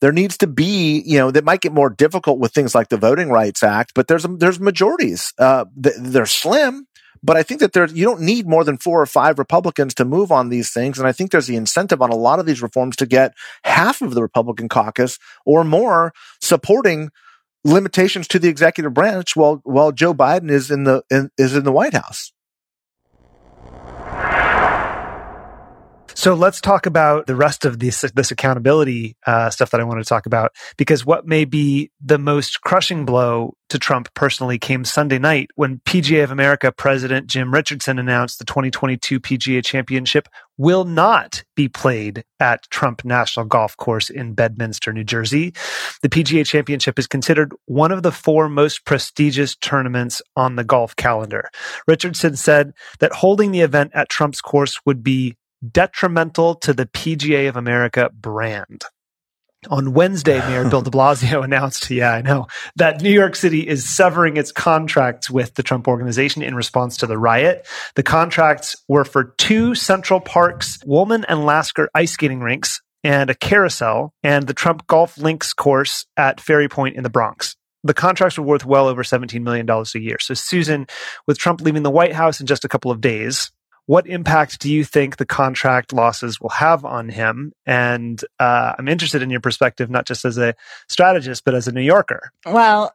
[0.00, 2.96] there needs to be, you know, that might get more difficult with things like the
[2.96, 5.32] Voting Rights Act, but there's there's majorities.
[5.38, 6.86] Uh, they're slim,
[7.22, 10.04] but I think that there, you don't need more than four or five Republicans to
[10.04, 10.98] move on these things.
[10.98, 14.00] And I think there's the incentive on a lot of these reforms to get half
[14.00, 17.10] of the Republican caucus or more supporting
[17.64, 21.64] limitations to the executive branch while, while Joe Biden is in the, in, is in
[21.64, 22.32] the White House.
[26.18, 30.00] So let's talk about the rest of this this accountability uh, stuff that I want
[30.00, 34.84] to talk about because what may be the most crushing blow to Trump personally came
[34.84, 40.84] Sunday night when PGA of America President Jim Richardson announced the 2022 PGA Championship will
[40.84, 45.54] not be played at Trump National Golf Course in Bedminster, New Jersey.
[46.02, 50.96] The PGA Championship is considered one of the four most prestigious tournaments on the golf
[50.96, 51.48] calendar.
[51.86, 55.36] Richardson said that holding the event at Trump's course would be
[55.66, 58.84] detrimental to the PGA of America brand.
[59.70, 62.46] On Wednesday, Mayor Bill de Blasio announced, yeah, I know,
[62.76, 67.06] that New York City is severing its contracts with the Trump organization in response to
[67.06, 67.66] the riot.
[67.96, 73.34] The contracts were for two Central Parks, Wollman and Lasker ice skating rinks, and a
[73.34, 78.38] carousel, and the Trump Golf Links course at Ferry Point in the Bronx the contracts
[78.38, 80.18] were worth well over $17 million a year.
[80.20, 80.86] So, Susan,
[81.26, 83.50] with Trump leaving the White House in just a couple of days,
[83.88, 87.52] what impact do you think the contract losses will have on him?
[87.64, 90.54] And uh, I'm interested in your perspective, not just as a
[90.88, 92.30] strategist, but as a New Yorker.
[92.44, 92.94] Well,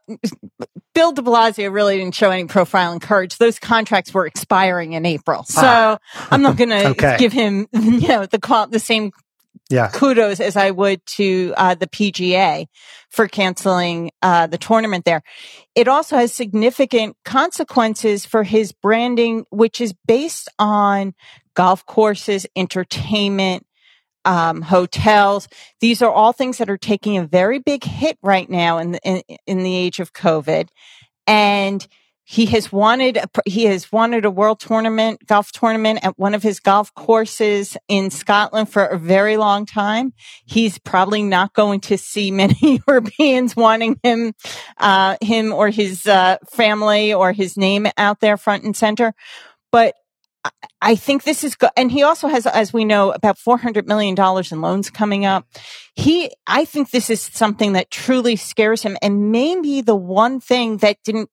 [0.93, 3.37] Bill de Blasio really didn't show any profile profiling courage.
[3.37, 5.43] Those contracts were expiring in April.
[5.43, 5.99] So ah.
[6.31, 7.17] I'm not going to okay.
[7.17, 9.11] give him, you know, the, the same
[9.73, 9.89] yeah.
[9.89, 12.67] kudos as I would to uh, the PGA
[13.09, 15.23] for canceling uh, the tournament there.
[15.75, 21.13] It also has significant consequences for his branding, which is based on
[21.55, 23.65] golf courses, entertainment,
[24.25, 25.47] um, hotels.
[25.81, 28.99] These are all things that are taking a very big hit right now in the,
[29.03, 30.69] in, in the age of COVID.
[31.27, 31.85] And
[32.25, 36.41] he has wanted a, he has wanted a world tournament golf tournament at one of
[36.41, 40.13] his golf courses in Scotland for a very long time.
[40.45, 44.33] He's probably not going to see many Europeans wanting him
[44.77, 49.13] uh, him or his uh, family or his name out there front and center.
[49.71, 49.95] But
[50.81, 51.71] I think this is good.
[51.77, 54.15] And he also has, as we know, about $400 million
[54.51, 55.47] in loans coming up.
[55.95, 60.77] He, I think this is something that truly scares him and maybe the one thing
[60.77, 61.29] that didn't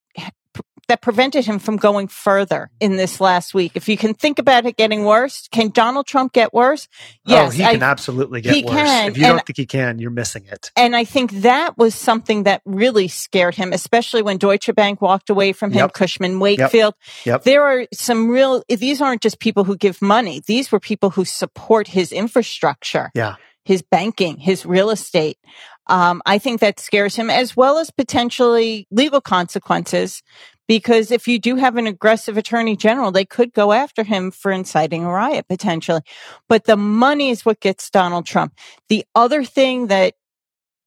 [0.91, 3.72] that prevented him from going further in this last week.
[3.76, 6.88] If you can think about it getting worse, can Donald Trump get worse?
[7.24, 8.74] Yes, oh, he I- can absolutely get worse.
[8.74, 10.70] can, if you and- don't think he can, you're missing it.
[10.76, 15.30] And I think that was something that really scared him, especially when Deutsche Bank walked
[15.30, 15.93] away from him, Yep.
[15.95, 16.95] Cushman Wakefield.
[17.24, 17.45] Yep.
[17.45, 20.43] There are some real, these aren't just people who give money.
[20.47, 23.36] These were people who support his infrastructure, Yeah.
[23.64, 25.38] his banking, his real estate.
[25.86, 30.22] Um, I think that scares him as well as potentially legal consequences.
[30.71, 34.53] Because if you do have an aggressive attorney general, they could go after him for
[34.53, 36.03] inciting a riot potentially.
[36.49, 38.55] But the money is what gets Donald Trump.
[38.89, 40.14] The other thing that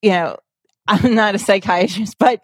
[0.01, 0.37] you know,
[0.87, 2.39] I'm not a psychiatrist, but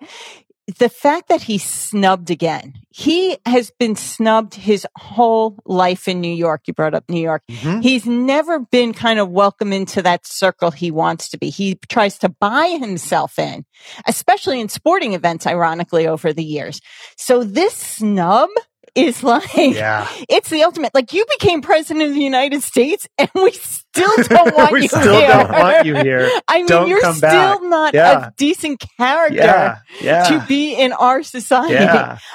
[0.77, 6.33] the fact that he's snubbed again, he has been snubbed his whole life in New
[6.33, 6.61] York.
[6.65, 7.43] You brought up New York.
[7.49, 7.81] Mhm.
[7.81, 11.49] He's never been kind of welcome into that circle he wants to be.
[11.49, 13.65] He tries to buy himself in,
[14.05, 16.81] especially in sporting events, ironically, over the years.
[17.17, 18.49] So this snub
[18.95, 20.07] is like, Yeah.
[20.29, 20.93] it's the ultimate.
[20.93, 24.87] Like you became president of the United States and we still don't want we you
[24.87, 25.27] still here.
[25.27, 26.29] don't want you here.
[26.47, 27.61] I mean, Don't you're still back.
[27.63, 28.27] not Yeah.
[28.27, 29.77] a decent character Yeah.
[30.01, 30.23] Yeah.
[30.25, 31.75] to be in our society.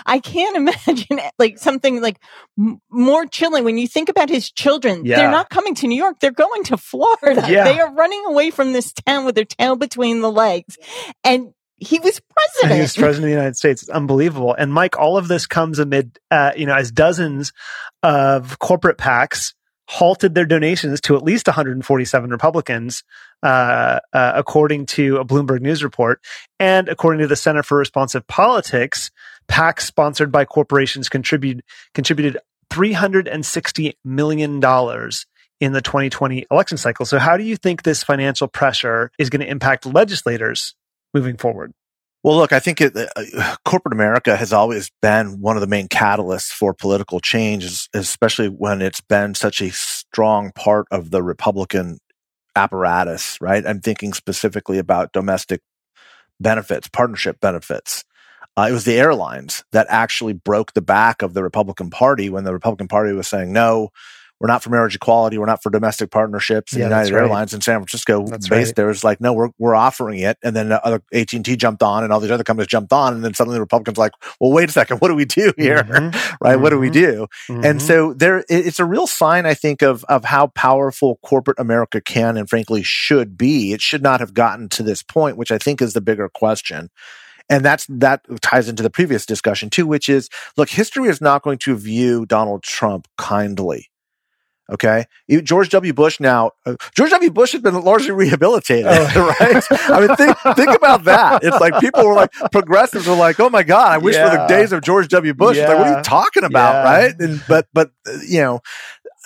[0.07, 0.57] I can't
[0.89, 2.19] imagine like something like
[2.59, 5.05] m- more chilling when you think about his children.
[5.05, 6.19] They're not coming to New York.
[6.21, 7.41] They're going to Florida.
[7.43, 10.77] They are running away from this town with their tail between the legs.
[11.23, 11.53] And
[11.87, 12.77] he was president.
[12.77, 13.83] he was president of the United States.
[13.83, 14.55] It's unbelievable.
[14.55, 17.53] And Mike, all of this comes amid, uh, you know, as dozens
[18.03, 19.55] of corporate PACs
[19.87, 23.03] halted their donations to at least 147 Republicans,
[23.43, 26.21] uh, uh, according to a Bloomberg News report,
[26.59, 29.11] and according to the Center for Responsive Politics,
[29.49, 31.63] PACs sponsored by corporations contribute
[31.93, 32.39] contributed
[32.71, 35.27] 360 million dollars
[35.61, 37.07] in the 2020 election cycle.
[37.07, 40.75] So, how do you think this financial pressure is going to impact legislators
[41.15, 41.73] moving forward?
[42.25, 45.89] Well, look, I think it, uh, corporate America has always been one of the main
[45.89, 51.99] catalysts for political change, especially when it's been such a strong part of the Republican
[52.57, 53.67] apparatus, right?
[53.67, 55.61] I'm thinking specifically about domestic
[56.41, 58.05] benefits, partnership benefits.
[58.57, 62.45] Uh, it was the airlines that actually broke the back of the Republican Party when
[62.45, 63.91] the Republican Party was saying, no,
[64.45, 65.39] we're not for marriage equality.
[65.39, 66.75] We're not for domestic partnerships.
[66.75, 67.23] And Yeah, United right.
[67.23, 68.77] Airlines in San Francisco That's based right.
[68.77, 70.37] there was like, no, we're, we're offering it.
[70.43, 73.15] And then other AT&T jumped on and all these other companies jumped on.
[73.15, 74.99] And then suddenly the Republicans like, well, wait a second.
[75.01, 75.83] What do we do here?
[75.83, 76.37] Mhm.
[76.43, 76.57] right?
[76.57, 76.93] What do we Mhm.
[76.93, 77.27] do?
[77.49, 77.81] And Mhm.
[77.81, 82.37] so there, it's a real sign, I think, of of how powerful corporate America can
[82.37, 83.73] and frankly should be.
[83.73, 86.91] It should not have gotten to this point, which I think is the bigger question.
[87.49, 90.29] And that's that ties into the previous discussion too, which is
[90.59, 93.89] look, history is not going to view Donald Trump kindly.
[94.73, 95.05] Okay,
[95.43, 95.93] George W.
[95.93, 96.53] Bush now.
[96.65, 97.31] Uh, George W.
[97.31, 99.37] Bush has been largely rehabilitated, Oh.
[99.41, 99.63] right?
[99.71, 101.45] I mean, think think about that.
[101.45, 104.47] It's like people were like progressives were like, "Oh my god, I wish for the
[104.49, 105.35] days of George W.
[105.35, 106.83] Bush." It's like, what are you talking about, Yeah.
[106.85, 107.15] right?
[107.19, 107.91] And but but
[108.27, 108.61] you know,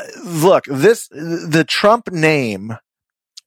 [0.01, 2.77] uh, look, this the Trump name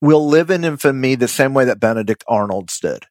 [0.01, 3.05] will live in infamy the same way that Benedict Arnold's did.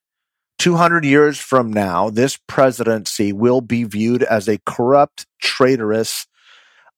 [0.59, 6.27] 200 years from now, this presidency will be viewed as a corrupt, traitorous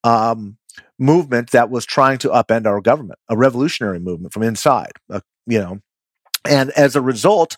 [0.03, 0.57] um,
[1.03, 5.59] movement that was trying to upend our government, a revolutionary movement from inside, uh, you
[5.59, 5.79] know.
[6.45, 7.57] And as a result,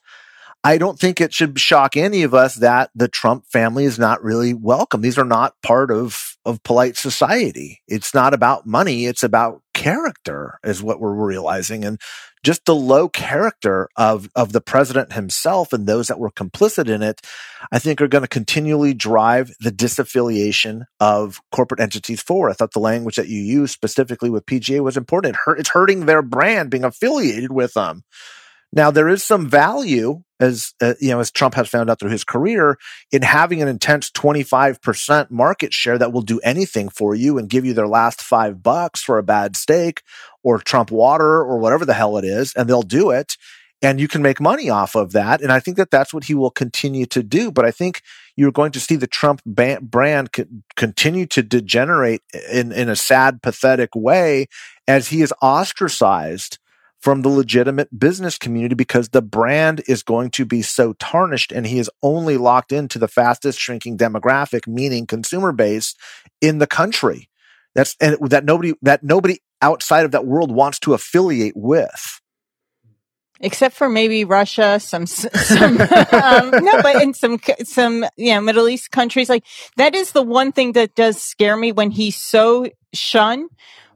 [0.63, 4.23] I don't think it should shock any of us that the Trump family is not
[4.23, 5.01] really welcome.
[5.01, 7.81] These are not part of, of polite society.
[7.87, 9.05] It's not about money.
[9.05, 11.85] It's about character is what we're realizing.
[11.85, 12.01] And
[12.43, 17.03] just the low character of, of the president himself and those that were complicit in
[17.03, 17.21] it,
[17.71, 22.49] I think are going to continually drive the disaffiliation of corporate entities forward.
[22.49, 25.37] I thought the language that you used specifically with PGA was important.
[25.49, 28.03] It's hurting their brand being affiliated with them.
[28.73, 32.09] Now there is some value as uh, you know as Trump has found out through
[32.09, 32.77] his career
[33.11, 37.65] in having an intense 25% market share that will do anything for you and give
[37.65, 40.01] you their last 5 bucks for a bad steak
[40.43, 43.37] or Trump water or whatever the hell it is and they'll do it
[43.81, 46.33] and you can make money off of that and I think that that's what he
[46.33, 48.01] will continue to do but I think
[48.35, 52.21] you're going to see the Trump brand co- continue to degenerate
[52.51, 54.47] in in a sad pathetic way
[54.87, 56.59] as he is ostracized
[57.05, 61.67] from the legitimate business community because the brand is going to be so tarnished and
[61.67, 65.93] he is only locked into the fastest shrinking demographic meaning consumer base
[66.41, 67.29] in the country
[67.75, 72.21] that's and that nobody that nobody outside of that world wants to affiliate with
[73.39, 78.69] except for maybe Russia, some, some um, no, but in some, some, you know, Middle
[78.69, 79.43] East countries, like
[79.75, 83.49] that is the one thing that does scare me when he's so shunned.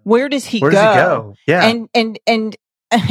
[0.04, 0.76] Where does he Where go?
[0.76, 1.34] does he go?
[1.48, 1.66] Yeah.
[1.66, 2.58] And, and, and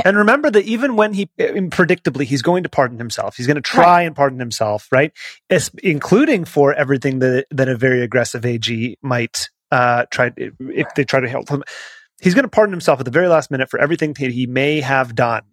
[0.05, 3.61] and remember that even when he predictably he's going to pardon himself, he's going to
[3.61, 4.03] try right.
[4.03, 5.12] and pardon himself, right?
[5.83, 11.20] Including for everything that that a very aggressive AG might uh, try if they try
[11.20, 11.62] to help him.
[12.20, 14.81] He's going to pardon himself at the very last minute for everything that he may
[14.81, 15.45] have done.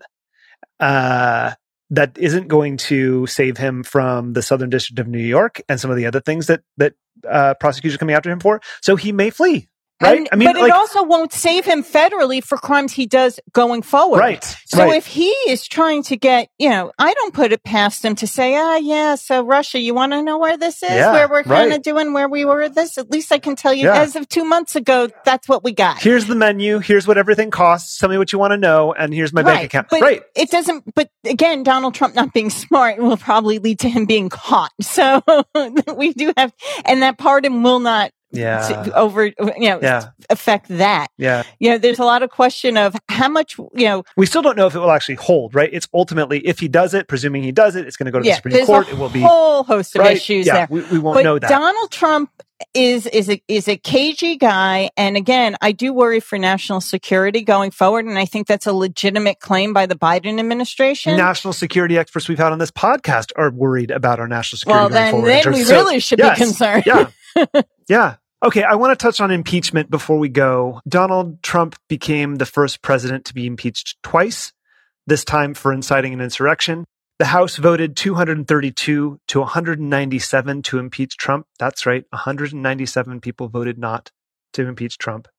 [0.79, 1.51] Uh,
[1.91, 5.91] that isn't going to save him from the Southern District of New York and some
[5.91, 6.93] of the other things that that
[7.29, 8.61] uh, prosecutors are coming after him for.
[8.81, 9.67] So he may flee.
[10.01, 10.17] Right.
[10.19, 13.39] And, I mean, but like, it also won't save him federally for crimes he does
[13.53, 14.19] going forward.
[14.19, 14.43] Right.
[14.65, 14.97] So right.
[14.97, 18.27] if he is trying to get, you know, I don't put it past him to
[18.27, 21.43] say, ah, yeah, so Russia, you want to know where this is, yeah, where we're
[21.43, 21.83] kind of right.
[21.83, 22.97] doing, where we were this.
[22.97, 24.01] At least I can tell you, Yeah.
[24.01, 26.01] as of two months ago, that's what we got.
[26.01, 26.79] here's the menu.
[26.79, 27.97] Here's what everything costs.
[27.97, 29.87] Tell me what you want to know, and here's my bank account.
[29.89, 30.23] But right.
[30.35, 34.27] It doesn't, but again, Donald Trump not being smart will probably lead to him being
[34.27, 34.71] caught.
[34.81, 35.21] So
[35.95, 38.89] we do have, and that pardon will not Yeah.
[38.95, 40.09] over, you know, Yeah.
[40.29, 41.07] affect that.
[41.17, 41.43] Yeah.
[41.59, 44.57] You know, there's a lot of question of how much, you know, We still don't
[44.57, 45.55] know if it will actually hold.
[45.55, 45.69] Right.
[45.71, 48.23] It's ultimately if he does it, presuming he does it, it's going to go to
[48.23, 48.87] the Supreme Court.
[48.87, 50.17] a It will be whole host of right.
[50.17, 50.65] issues yeah.
[50.65, 50.67] there.
[50.69, 51.49] We, we won't but know that.
[51.49, 52.29] Donald Trump
[52.73, 57.41] is is a is a cagey guy, and again, I do worry for national security
[57.41, 61.17] going forward, and I think that's a legitimate claim by the Biden administration.
[61.17, 64.89] national security experts we've had on this podcast are worried about our national security well,
[65.11, 66.83] going then then we so- really should yes, be concerned.
[66.85, 67.07] Yeah.
[67.87, 68.15] yeah.
[68.43, 68.63] Okay.
[68.63, 70.81] I want to touch on impeachment before we go.
[70.87, 74.53] Donald Trump became the first president to be impeached twice,
[75.07, 76.85] this time for inciting an insurrection.
[77.17, 81.47] The House voted 232 to 197 to impeach Trump.
[81.59, 82.03] That's right.
[82.09, 84.11] 197 people voted not
[84.53, 85.29] to impeach Trump.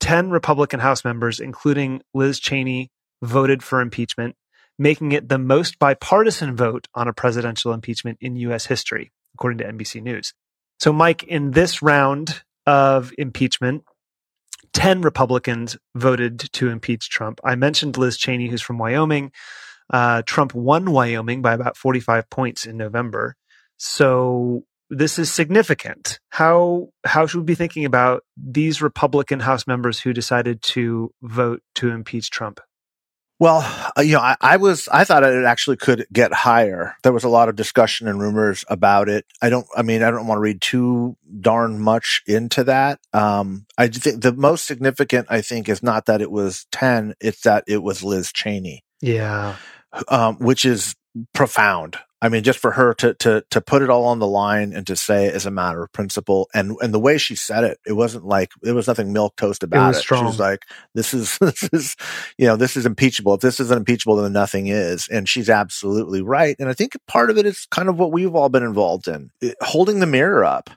[0.00, 2.90] 10 Republican House members, including Liz Cheney,
[3.22, 4.36] voted for impeachment,
[4.78, 8.66] making it the most bipartisan vote on a presidential impeachment in U.S.
[8.66, 10.32] history, according to NBC News.
[10.78, 13.84] So, Mike, in this round of impeachment,
[14.74, 17.40] 10 Republicans voted to impeach Trump.
[17.42, 19.32] I mentioned Liz Cheney, who's from Wyoming.
[19.90, 23.34] Uh, Trump won Wyoming by about 45 points in November.
[23.78, 26.20] So this is significant.
[26.30, 31.62] How how should we be thinking about these Republican House members who decided to vote
[31.76, 32.60] to impeach Trump?
[33.40, 33.60] Well,
[33.96, 36.96] uh, you know, I, I was, I thought it actually could get higher.
[37.04, 39.26] There was a lot of discussion and rumors about it.
[39.40, 42.98] I don't, I mean, I don't want to read too darn much into that.
[43.12, 47.42] Um, I think the most significant, I think, is not that it was 10, it's
[47.42, 49.56] that it was Liz Cheney, Yeah,
[50.08, 50.96] um, which is
[51.32, 51.96] profound.
[52.20, 54.84] I mean, just for her to, to, to put it all on the line and
[54.88, 57.78] to say it as a matter of principle and, and the way she said it,
[57.86, 60.00] it wasn't like, there was nothing milk toast about was it.
[60.00, 60.22] strong.
[60.22, 60.64] She was like,
[60.94, 61.96] this is, this is,
[62.36, 63.34] you know, this is impeachable.
[63.34, 65.06] If this isn't impeachable, then nothing is.
[65.08, 66.56] And she's absolutely right.
[66.58, 69.30] And I think part of it is kind of what we've all been involved in
[69.40, 70.70] It- holding the mirror up.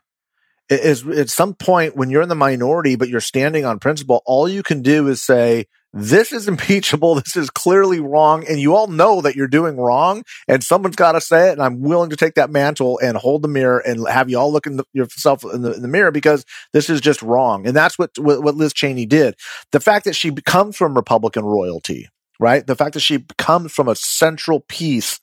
[0.70, 4.22] It Is at some point when you're in the minority, but you're standing on principle,
[4.26, 7.16] all you can do is say, this is impeachable.
[7.22, 8.46] This is clearly wrong.
[8.48, 11.54] And you all know that you're doing wrong and someone's got to say it.
[11.54, 14.52] And I'm willing to take that mantle and hold the mirror and have you all
[14.52, 17.68] look in the, yourself in the, in the mirror because this is just wrong.
[17.68, 19.36] And that's what, what, what Liz Cheney did.
[19.72, 22.66] The fact that she comes from Republican royalty, right?
[22.66, 25.20] The fact that she comes from a central piece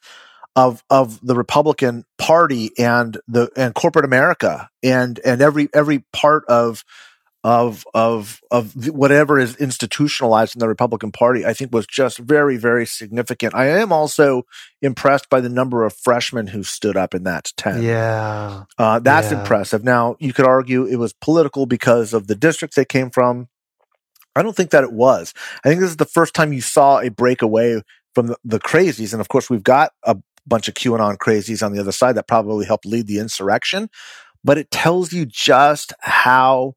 [0.56, 6.44] of of the Republican Party and the and corporate America and and every every part
[6.46, 6.84] of
[7.48, 12.58] of of of whatever is institutionalized in the Republican Party, I think was just very
[12.58, 13.54] very significant.
[13.54, 14.42] I am also
[14.82, 17.82] impressed by the number of freshmen who stood up in that tent.
[17.82, 19.38] yeah, Uh, that's Yeah.
[19.38, 19.82] impressive.
[19.82, 23.48] Now, you could argue it was political because of the districts they came from.
[24.36, 25.32] I don't think that it was.
[25.64, 27.80] I think this is the first time you saw a breakaway
[28.14, 29.12] from the, the crazies.
[29.12, 32.28] And of course, we've got a bunch of QAnon crazies on the other side that
[32.28, 33.88] probably helped lead the insurrection.
[34.44, 36.74] But it tells you just how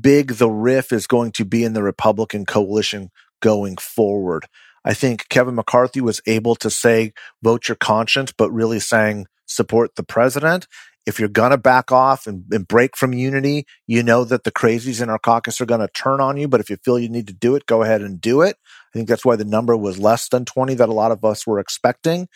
[0.00, 3.10] big the riff is going to be in the Republican coalition
[3.40, 4.46] going forward.
[4.84, 7.12] I think Kevin McCarthy was able to say,
[7.42, 10.66] vote your conscience, but really saying, support the president.
[11.06, 14.52] If you're going to back off and, and break from unity, you know that the
[14.52, 16.46] crazies in our caucus are going to turn on you.
[16.46, 18.56] But if you feel you need to do it, go ahead and do it.
[18.64, 21.46] I think that's why the number was less than 20 that a lot of us
[21.46, 22.28] were expecting.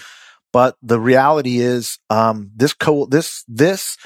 [0.55, 3.97] But the reality is, um, this co, this, this,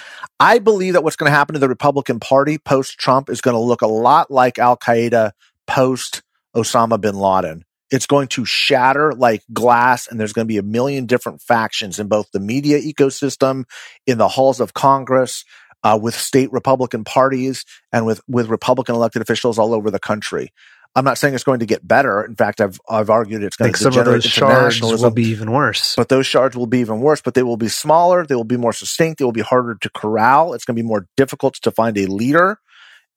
[0.41, 3.55] I believe that what's going to happen to the Republican Party post Trump is going
[3.55, 5.33] to look a lot like Al Qaeda
[5.67, 6.23] post
[6.57, 7.67] Osama bin Laden.
[7.91, 11.99] It's going to shatter like glass, and there's going to be a million different factions
[11.99, 13.65] in both the media ecosystem,
[14.07, 15.45] in the halls of Congress,
[15.83, 20.51] uh, with state Republican parties, and with with Republican elected officials all over the country.
[20.97, 22.25] I'm not saying it's going to get better.
[22.25, 25.53] In fact, I've I've argued it's going to some of those shards will be even
[25.53, 25.95] worse.
[25.95, 28.27] But those shards will be even worse, but they will be smaller.
[28.27, 29.19] They will be more succinct.
[29.19, 30.55] They will be harder to corral.
[30.55, 32.59] It's going to be more difficult to find a leader.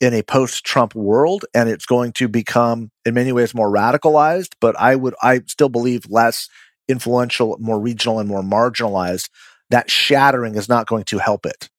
[0.01, 4.53] in a post Trump world and it's going to become in many ways more radicalized,
[4.59, 6.49] but I would, I still believe less
[6.87, 9.29] influential, more regional and more marginalized.
[9.69, 11.69] That shattering is not going to help it.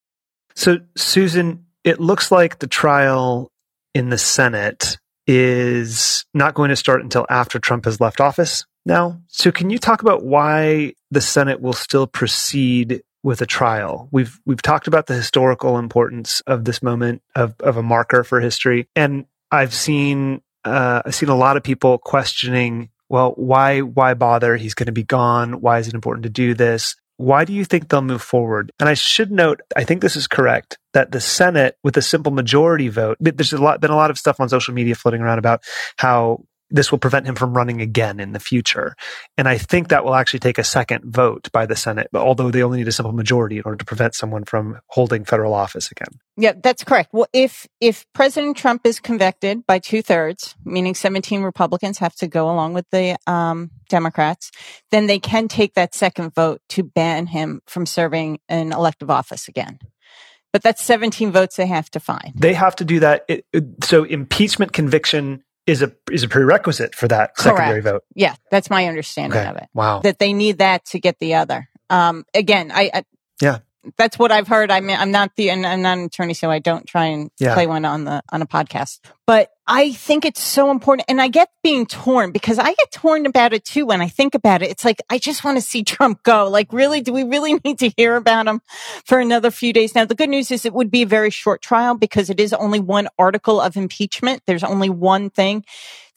[0.54, 3.50] So, Susan, it looks like the trial
[3.92, 9.20] in the Senate is not going to start until after Trump has left office now.
[9.28, 14.08] So, can you talk about why the Senate will still proceed with a trial?
[14.10, 18.40] We've we've talked about the historical importance of this moment of of a marker for
[18.40, 22.90] history, and I've seen uh, I've seen a lot of people questioning.
[23.08, 24.56] Well, why why bother?
[24.56, 25.60] He's going to be gone.
[25.60, 26.96] Why is it important to do this?
[27.22, 28.72] Why do you think they'll move forward?
[28.80, 32.32] And I should note, I think this is correct, that the Senate, with a simple
[32.32, 35.38] majority vote, there's a lot, been a lot of stuff on social media floating around
[35.38, 35.62] about
[35.98, 36.42] how
[36.72, 38.96] this will prevent him from running again in the future.
[39.36, 42.62] And I think that will actually take a second vote by the Senate, although they
[42.62, 46.18] only need a simple majority in order to prevent someone from holding federal office again.
[46.36, 47.10] Yeah, that's correct.
[47.12, 52.26] Well, if if President Trump is convicted by two thirds, meaning 17 Republicans have to
[52.26, 54.50] go along with the um, Democrats,
[54.90, 59.46] then they can take that second vote to ban him from serving an elective office
[59.46, 59.78] again.
[60.52, 62.32] But that's 17 votes they have to find.
[62.34, 63.24] They have to do that.
[63.28, 63.46] It,
[63.82, 67.56] so impeachment conviction is a is a prerequisite for that Correct.
[67.58, 68.02] secondary vote.
[68.14, 69.48] Yeah, that's my understanding Okay.
[69.48, 69.68] of it.
[69.74, 70.00] Wow.
[70.00, 71.68] That they need that to get the other.
[71.90, 73.04] Um, again, I, I
[73.40, 73.58] Yeah.
[73.96, 74.70] That's what I've heard.
[74.70, 77.30] I mean, I'm not the, and I'm not an attorney, so I don't try and
[77.38, 77.54] Yeah.
[77.54, 81.06] play one on the, on a podcast, but I think it's so important.
[81.08, 83.86] And I get being torn because I get torn about it too.
[83.86, 86.48] When I think about it, it's like, I just want to see Trump go.
[86.48, 88.60] Like, really, do we really need to hear about him
[89.04, 89.94] for another few days?
[89.94, 92.52] Now, the good news is it would be a very short trial because it is
[92.52, 94.42] only one article of impeachment.
[94.46, 95.64] There's only one thing.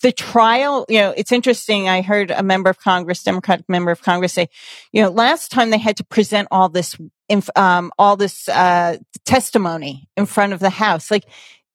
[0.05, 1.89] The trial, you know, it's interesting.
[1.89, 4.49] I heard a member of Congress, Democratic member of Congress say,
[4.91, 6.95] you know, last time they had to present all this,
[7.27, 11.09] inf- um, all this, uh, testimony in front of the House.
[11.09, 11.25] Like,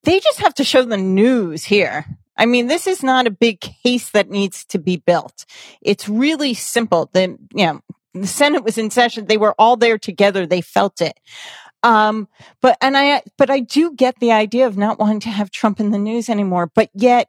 [0.05, 2.07] they just have to show the news here.
[2.37, 5.45] I mean, this is not a big case that needs to be built.
[5.83, 7.11] It's really simple.
[7.13, 7.81] The, you know,
[8.15, 9.27] the Senate was in session.
[9.27, 10.47] They were all there together.
[10.47, 11.19] They felt it.
[11.83, 12.29] Um,
[12.63, 15.81] but, and I, but I do get the idea of not wanting to have Trump
[15.81, 17.29] in the news anymore, but yet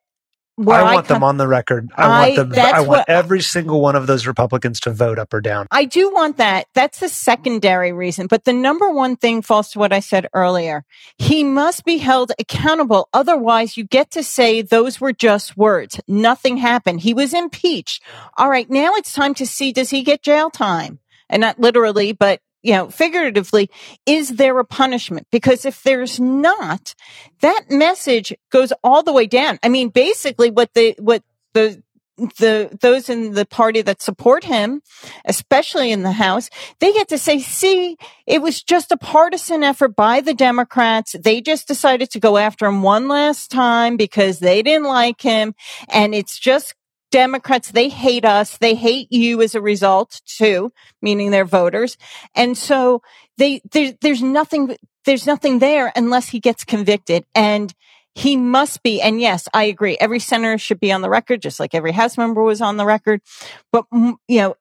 [0.69, 1.89] I want come- them on the record.
[1.95, 2.65] I, I- want them.
[2.65, 5.67] I want what- every single one of those Republicans to vote up or down.
[5.71, 6.67] I do want that.
[6.73, 8.27] That's the secondary reason.
[8.27, 10.85] But the number one thing falls to what I said earlier.
[11.17, 13.09] He must be held accountable.
[13.13, 15.99] Otherwise, you get to say those were just words.
[16.07, 17.01] Nothing happened.
[17.01, 18.03] He was impeached.
[18.37, 18.69] All right.
[18.69, 20.99] Now it's time to see, does he get jail time?
[21.29, 23.69] And not literally, but you know, figuratively,
[24.05, 25.27] is there a punishment?
[25.31, 26.93] Because if there's not,
[27.41, 29.59] that message goes all the way down.
[29.63, 31.23] I mean, basically what the, what
[31.53, 31.81] the,
[32.37, 34.81] the those in the party that support him,
[35.25, 37.97] especially in the House, they get to say, "See,
[38.27, 41.15] it was just a partisan effort by the Democrats.
[41.19, 45.55] They just decided to go after him one last time because they didn't like him,
[45.89, 46.75] and it's just."
[47.11, 48.57] Democrats, they hate us.
[48.57, 50.71] They hate you as a result too,
[51.01, 51.97] meaning their voters.
[52.35, 53.01] And so
[53.37, 54.75] they, there, there's nothing,
[55.05, 57.25] there's nothing there unless he gets convicted.
[57.35, 57.73] And
[58.13, 59.01] he must be.
[59.01, 59.97] And yes, I agree.
[59.99, 62.85] Every senator should be on the record, just like every House member was on the
[62.85, 63.21] record.
[63.71, 64.55] But, you know,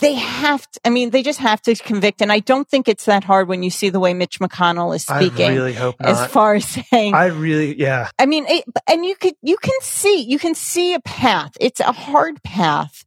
[0.00, 2.22] they have to, I mean, they just have to convict.
[2.22, 5.02] And I don't think it's that hard when you see the way Mitch McConnell is
[5.02, 5.50] speaking.
[5.50, 8.10] I really hope as far as saying, I really, yeah.
[8.18, 11.52] I mean, it, and you could, you can see, you can see a path.
[11.60, 13.04] It's a hard path.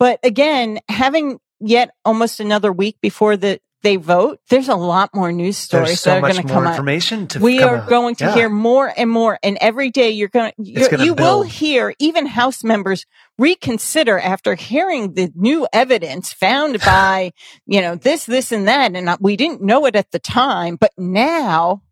[0.00, 5.32] But again, having yet almost another week before the, they vote, there's a lot more
[5.32, 6.70] news stories so that are going to come out.
[6.70, 7.88] information to We are out.
[7.88, 8.34] going to Yeah.
[8.34, 9.38] hear more and more.
[9.42, 13.04] And every day you're going to, you will hear even House members
[13.38, 17.32] reconsider after hearing the new evidence found by,
[17.66, 18.94] you know, this, this and that.
[18.94, 21.82] And we didn't know it at the time, but now,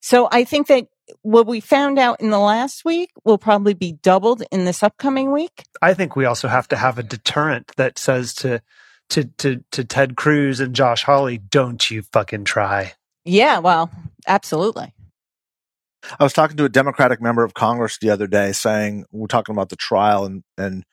[0.00, 0.86] so I think that
[1.22, 5.32] what we found out in the last week will probably be doubled in this upcoming
[5.32, 5.64] week.
[5.80, 8.60] I think we also have to have a deterrent that says to
[9.10, 12.94] to to to Ted Cruz and Josh Hawley, "Don't you fucking try."
[13.24, 13.90] Yeah, well,
[14.26, 14.94] absolutely.
[16.18, 19.54] I was talking to a Democratic member of Congress the other day saying, we're talking
[19.54, 20.84] about the trial and, and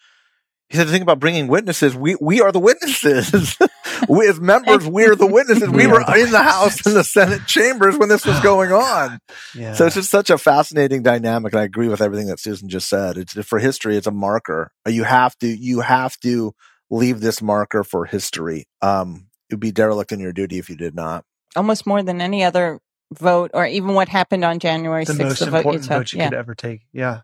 [0.70, 3.56] he said the thing about bringing witnesses, we, we are the witnesses.
[4.10, 5.70] we, as members, we're the witnesses.
[5.70, 8.72] We We were the in the House and the Senate chambers when this was going
[8.72, 9.20] on.
[9.54, 9.74] Yeah.
[9.74, 11.54] So it's just such a fascinating dynamic.
[11.54, 13.16] And I agree with everything that Susan just said.
[13.18, 13.96] It's for history.
[13.96, 14.72] It's a marker.
[14.88, 16.56] You have to, you have to
[16.90, 18.66] leave this marker for history.
[18.82, 21.24] Um, it would be derelict in your duty if you did not.
[21.56, 22.80] Almost more than any other
[23.14, 25.20] vote or even what happened on January the 6th.
[25.20, 26.30] most the vote you important vote you yeah.
[26.30, 26.82] could ever take.
[26.92, 27.22] Yeah.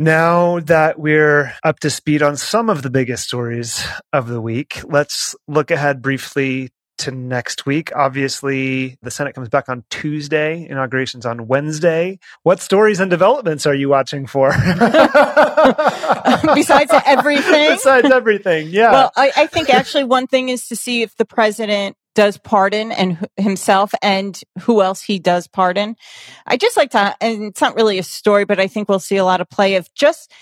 [0.00, 4.80] Now that we're up to speed on some of the biggest stories of the week,
[4.84, 7.90] let's look ahead briefly to next week.
[7.94, 12.18] Obviously, the Senate comes back on Tuesday, inauguration's on Wednesday.
[12.42, 14.50] What stories and developments are you watching for?
[16.54, 17.70] Besides everything?
[17.70, 18.92] Besides everything, yeah.
[18.92, 22.90] Well, I, I think actually one thing is to see if the president does pardon
[22.90, 25.94] and himself and who else he does pardon.
[26.46, 29.18] I just like to, and it's not really a story, but I think we'll see
[29.18, 30.32] a lot of play of just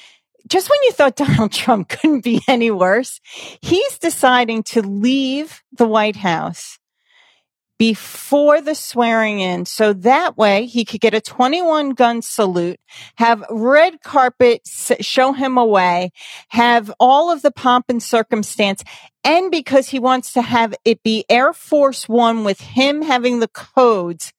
[0.46, 3.20] just when you thought Donald Trump couldn't be any worse,
[3.60, 6.78] he's deciding to leave the White House
[7.78, 9.66] before the swearing in.
[9.66, 12.80] So that way he could get a 21 gun salute,
[13.16, 14.62] have red carpet
[15.00, 16.12] show him away,
[16.48, 18.82] have all of the pomp and circumstance.
[19.24, 23.48] And because he wants to have it be Air Force One with him having the
[23.48, 24.32] codes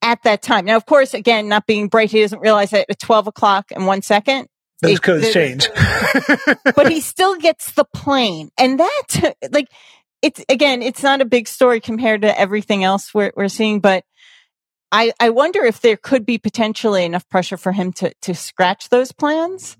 [0.00, 0.64] at that time.
[0.64, 3.86] Now, of course, again, not being bright, he doesn't realize that at 12 o'clock and
[3.86, 4.48] one second,
[4.82, 5.68] those codes change.
[6.76, 8.50] but he still gets the plane.
[8.58, 9.68] And that, like,
[10.20, 14.04] it's again, it's not a big story compared to everything else we're, we're seeing, but
[14.90, 18.88] I, I wonder if there could be potentially enough pressure for him to, to scratch
[18.90, 19.76] those plans.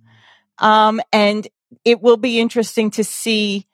[0.59, 1.47] Um, and
[1.85, 3.67] it will be interesting to see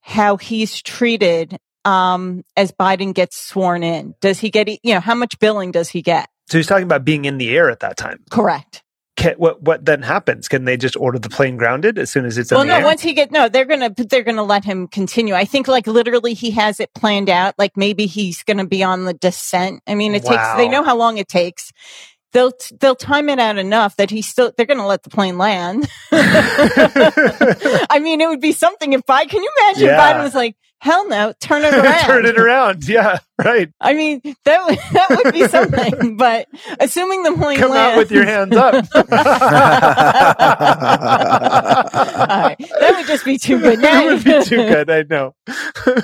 [0.00, 4.14] how he's treated, um, as Biden gets sworn in.
[4.20, 6.28] Does he get, you know, how much billing does he get?
[6.48, 8.22] So he's talking about being in the air at that time.
[8.30, 8.82] Correct
[9.26, 10.48] can, what what then happens?
[10.48, 12.64] Can they just order the plane grounded as soon as it's well?
[12.64, 15.34] no, once he get no, they're gonna they're gonna let him continue.
[15.34, 17.54] I think like literally he has it planned out.
[17.58, 19.82] Like maybe he's gonna be on the descent.
[19.86, 20.30] I mean, it wow.
[20.30, 20.56] takes.
[20.56, 21.72] They know how long it takes.
[22.32, 24.52] They'll they'll time it out enough that he's still.
[24.56, 25.90] They're gonna let the plane land.
[26.12, 30.12] I mean, it would be something if I can you imagine yeah.
[30.12, 32.04] Biden was like, Hell no, turn it around.
[32.04, 32.86] turn it around.
[32.88, 33.70] Yeah, right.
[33.80, 36.46] I mean, that would, that would be something, but
[36.78, 38.84] assuming the plane Come lands, out with your hands up.
[41.66, 43.80] That would just be too good.
[43.80, 44.90] That would be too good.
[44.90, 45.34] I know.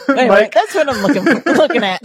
[0.08, 1.24] Anyway, Mike, that's what I'm looking
[1.54, 2.00] looking at.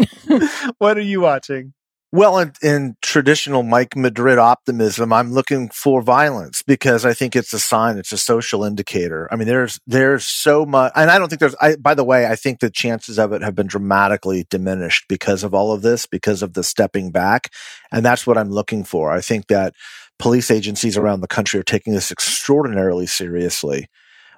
[0.77, 1.73] what are you watching?
[2.13, 7.51] Well, in, in, traditional Mike Madrid optimism, I'm looking for violence because I think it's
[7.51, 9.27] a sign, it's a social indicator.
[9.29, 12.25] I mean, there's, there's so much, and I don't think there's, I, by the way,
[12.25, 16.05] I think the chances of it have been dramatically diminished because of all of this,
[16.05, 17.51] because of the stepping back.
[17.91, 19.11] And that's what I'm looking for.
[19.11, 19.73] I think that
[20.17, 23.89] police agencies around the country are taking this extraordinarily seriously.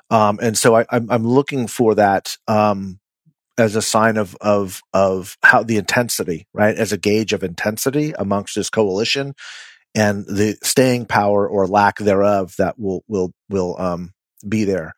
[0.09, 2.99] Um, and so I, am looking for that, um,
[3.59, 8.13] as a sign of of of how the intensity, right, as a gauge of intensity
[8.17, 9.35] amongst this coalition
[9.95, 14.13] and the staying power or lack thereof that will will will um,
[14.47, 14.93] be there.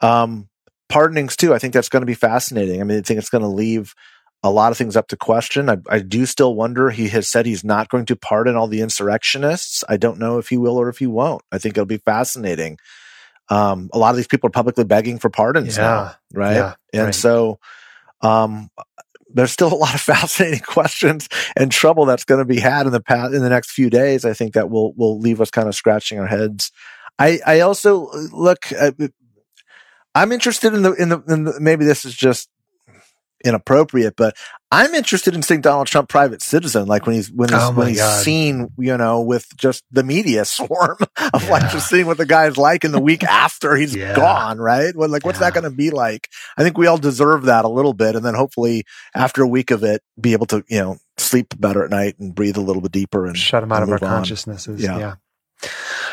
[0.00, 0.48] Um,
[0.88, 1.54] pardonings too.
[1.54, 2.80] I think that's going to be fascinating.
[2.80, 3.94] I mean, I think it's going to leave
[4.42, 5.68] a lot of things up to question.
[5.68, 6.90] I, I, do still wonder.
[6.90, 9.82] He has said he's not going to pardon all the insurrectionists.
[9.88, 11.42] I don't know if he will or if he won't.
[11.50, 12.78] I think it'll be fascinating.
[13.48, 15.82] Um, a lot of these people are publicly begging for pardons yeah.
[15.82, 16.54] now, right?
[16.54, 17.14] Yeah, and right.
[17.14, 17.58] so
[18.22, 18.70] um,
[19.28, 22.92] there's still a lot of fascinating questions and trouble that's going to be had in
[22.92, 24.24] the past in the next few days.
[24.24, 26.70] I think that will will leave us kind of scratching our heads.
[27.18, 28.72] I I also look.
[28.72, 28.92] Uh,
[30.14, 32.48] I'm interested in the in the, in the maybe this is just
[33.44, 34.36] inappropriate, but
[34.72, 37.88] I'm interested in seeing Donald Trump private citizen, like when he's when he's oh when
[37.88, 38.22] he's God.
[38.22, 40.98] seen, you know, with just the media swarm
[41.32, 41.50] of yeah.
[41.50, 44.14] like just seeing what the guy's like in the week after he's yeah.
[44.14, 44.94] gone, right?
[44.94, 45.50] Like what's yeah.
[45.50, 46.28] that going to be like?
[46.56, 48.84] I think we all deserve that a little bit, and then hopefully
[49.14, 52.34] after a week of it, be able to you know sleep better at night and
[52.34, 54.00] breathe a little bit deeper and shut him out of our on.
[54.00, 54.82] consciousnesses.
[54.82, 55.14] yeah.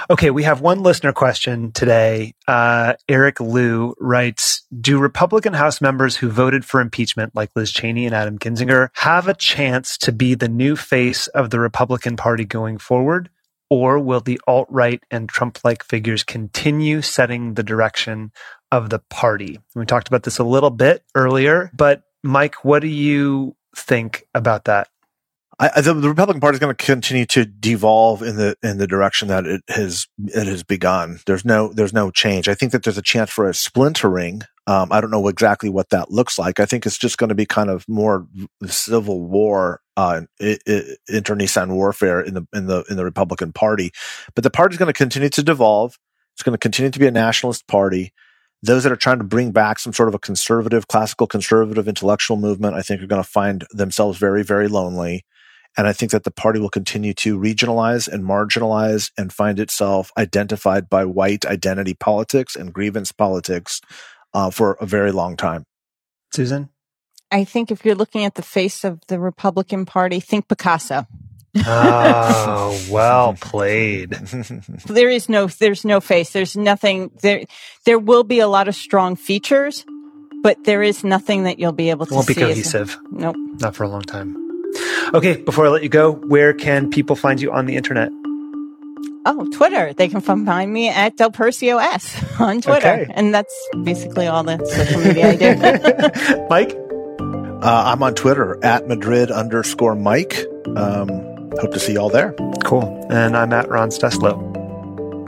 [0.10, 2.34] Okay, we have one listener question today.
[2.46, 8.06] Uh, Eric Liu writes Do Republican House members who voted for impeachment, like Liz Cheney
[8.06, 12.44] and Adam Kinzinger, have a chance to be the new face of the Republican Party
[12.44, 13.30] going forward?
[13.70, 18.34] Or will the alt right and Trump like figures continue setting the direction
[18.74, 19.60] of the party?
[19.74, 24.66] We talked about this a little bit earlier, but Mike, what do you think about
[24.66, 24.90] that?
[25.60, 28.88] I, the, the, Republican Party is going to continue to devolve in the in the
[28.88, 31.20] direction that it has it has begun.
[31.26, 32.48] There's no there's no change.
[32.48, 34.42] I think that there's a chance for a splintering.
[34.66, 36.60] Um, I don't know exactly what that looks like.
[36.60, 38.28] I think it's just going to be kind of more
[38.66, 40.22] civil war, uh,
[41.12, 43.92] internecine warfare in the in the in the Republican Party.
[44.36, 46.00] But the party is going to continue to devolve.
[46.34, 48.12] It's going to continue to be a nationalist party.
[48.64, 52.38] Those that are trying to bring back some sort of a conservative, classical conservative intellectual
[52.38, 55.26] movement, I think are going to find themselves very, very lonely.
[55.76, 60.12] And I think that the party will continue to regionalize and marginalize and find itself
[60.18, 63.82] identified by white identity politics and grievance politics
[64.36, 65.66] uh, for a very long time.
[66.32, 66.70] Susan?
[67.32, 71.08] I think if you're looking at the face of the Republican Party, think Picasso.
[71.66, 74.12] oh, well played.
[74.88, 76.32] there is no there's no face.
[76.32, 77.46] There's nothing there
[77.86, 79.86] there will be a lot of strong features,
[80.44, 82.42] but there is nothing that you'll be able to Won't be see.
[82.44, 82.98] as- cohesive.
[83.12, 83.36] Nope.
[83.60, 84.43] Not for a long time.
[85.14, 88.10] Okay, before I let you go, where can people find you on the internet?
[89.26, 89.94] Oh, Twitter.
[89.94, 92.88] They can find me at Del Percio S on Twitter.
[92.88, 93.12] Okay.
[93.14, 93.54] And that's
[93.84, 96.46] basically all the social media I do.
[96.50, 96.76] Mike?
[97.64, 100.46] Uh, I'm on Twitter at Madrid underscore Mike.
[100.76, 101.08] Um,
[101.60, 102.34] hope to see y'all there.
[102.66, 103.08] Cool.
[103.10, 104.53] And I'm at Ron Steslow.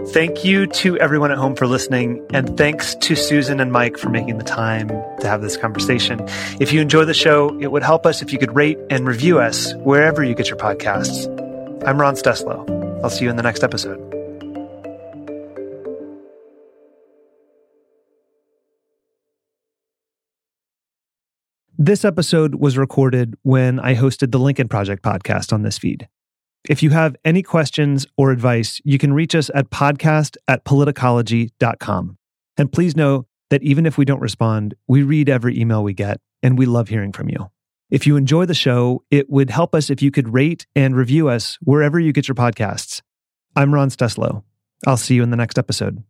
[0.09, 2.25] Thank you to everyone at home for listening.
[2.33, 6.25] And thanks to Susan and Mike for making the time to have this conversation.
[6.59, 9.39] If you enjoy the show, it would help us if you could rate and review
[9.39, 11.25] us wherever you get your podcasts.
[11.85, 13.03] I'm Ron Steslow.
[13.03, 13.99] I'll see you in the next episode.
[21.77, 26.07] This episode was recorded when I hosted the Lincoln Project podcast on this feed.
[26.67, 32.17] If you have any questions or advice, you can reach us at podcast at politicology.com.
[32.57, 36.19] And please know that even if we don't respond, we read every email we get
[36.41, 37.51] and we love hearing from you.
[37.91, 41.29] If you enjoy the show, it would help us if you could rate and review
[41.29, 43.01] us wherever you get your podcasts.
[43.55, 44.43] I'm Ron Steslow.
[44.87, 46.03] I'll see you in the next episode.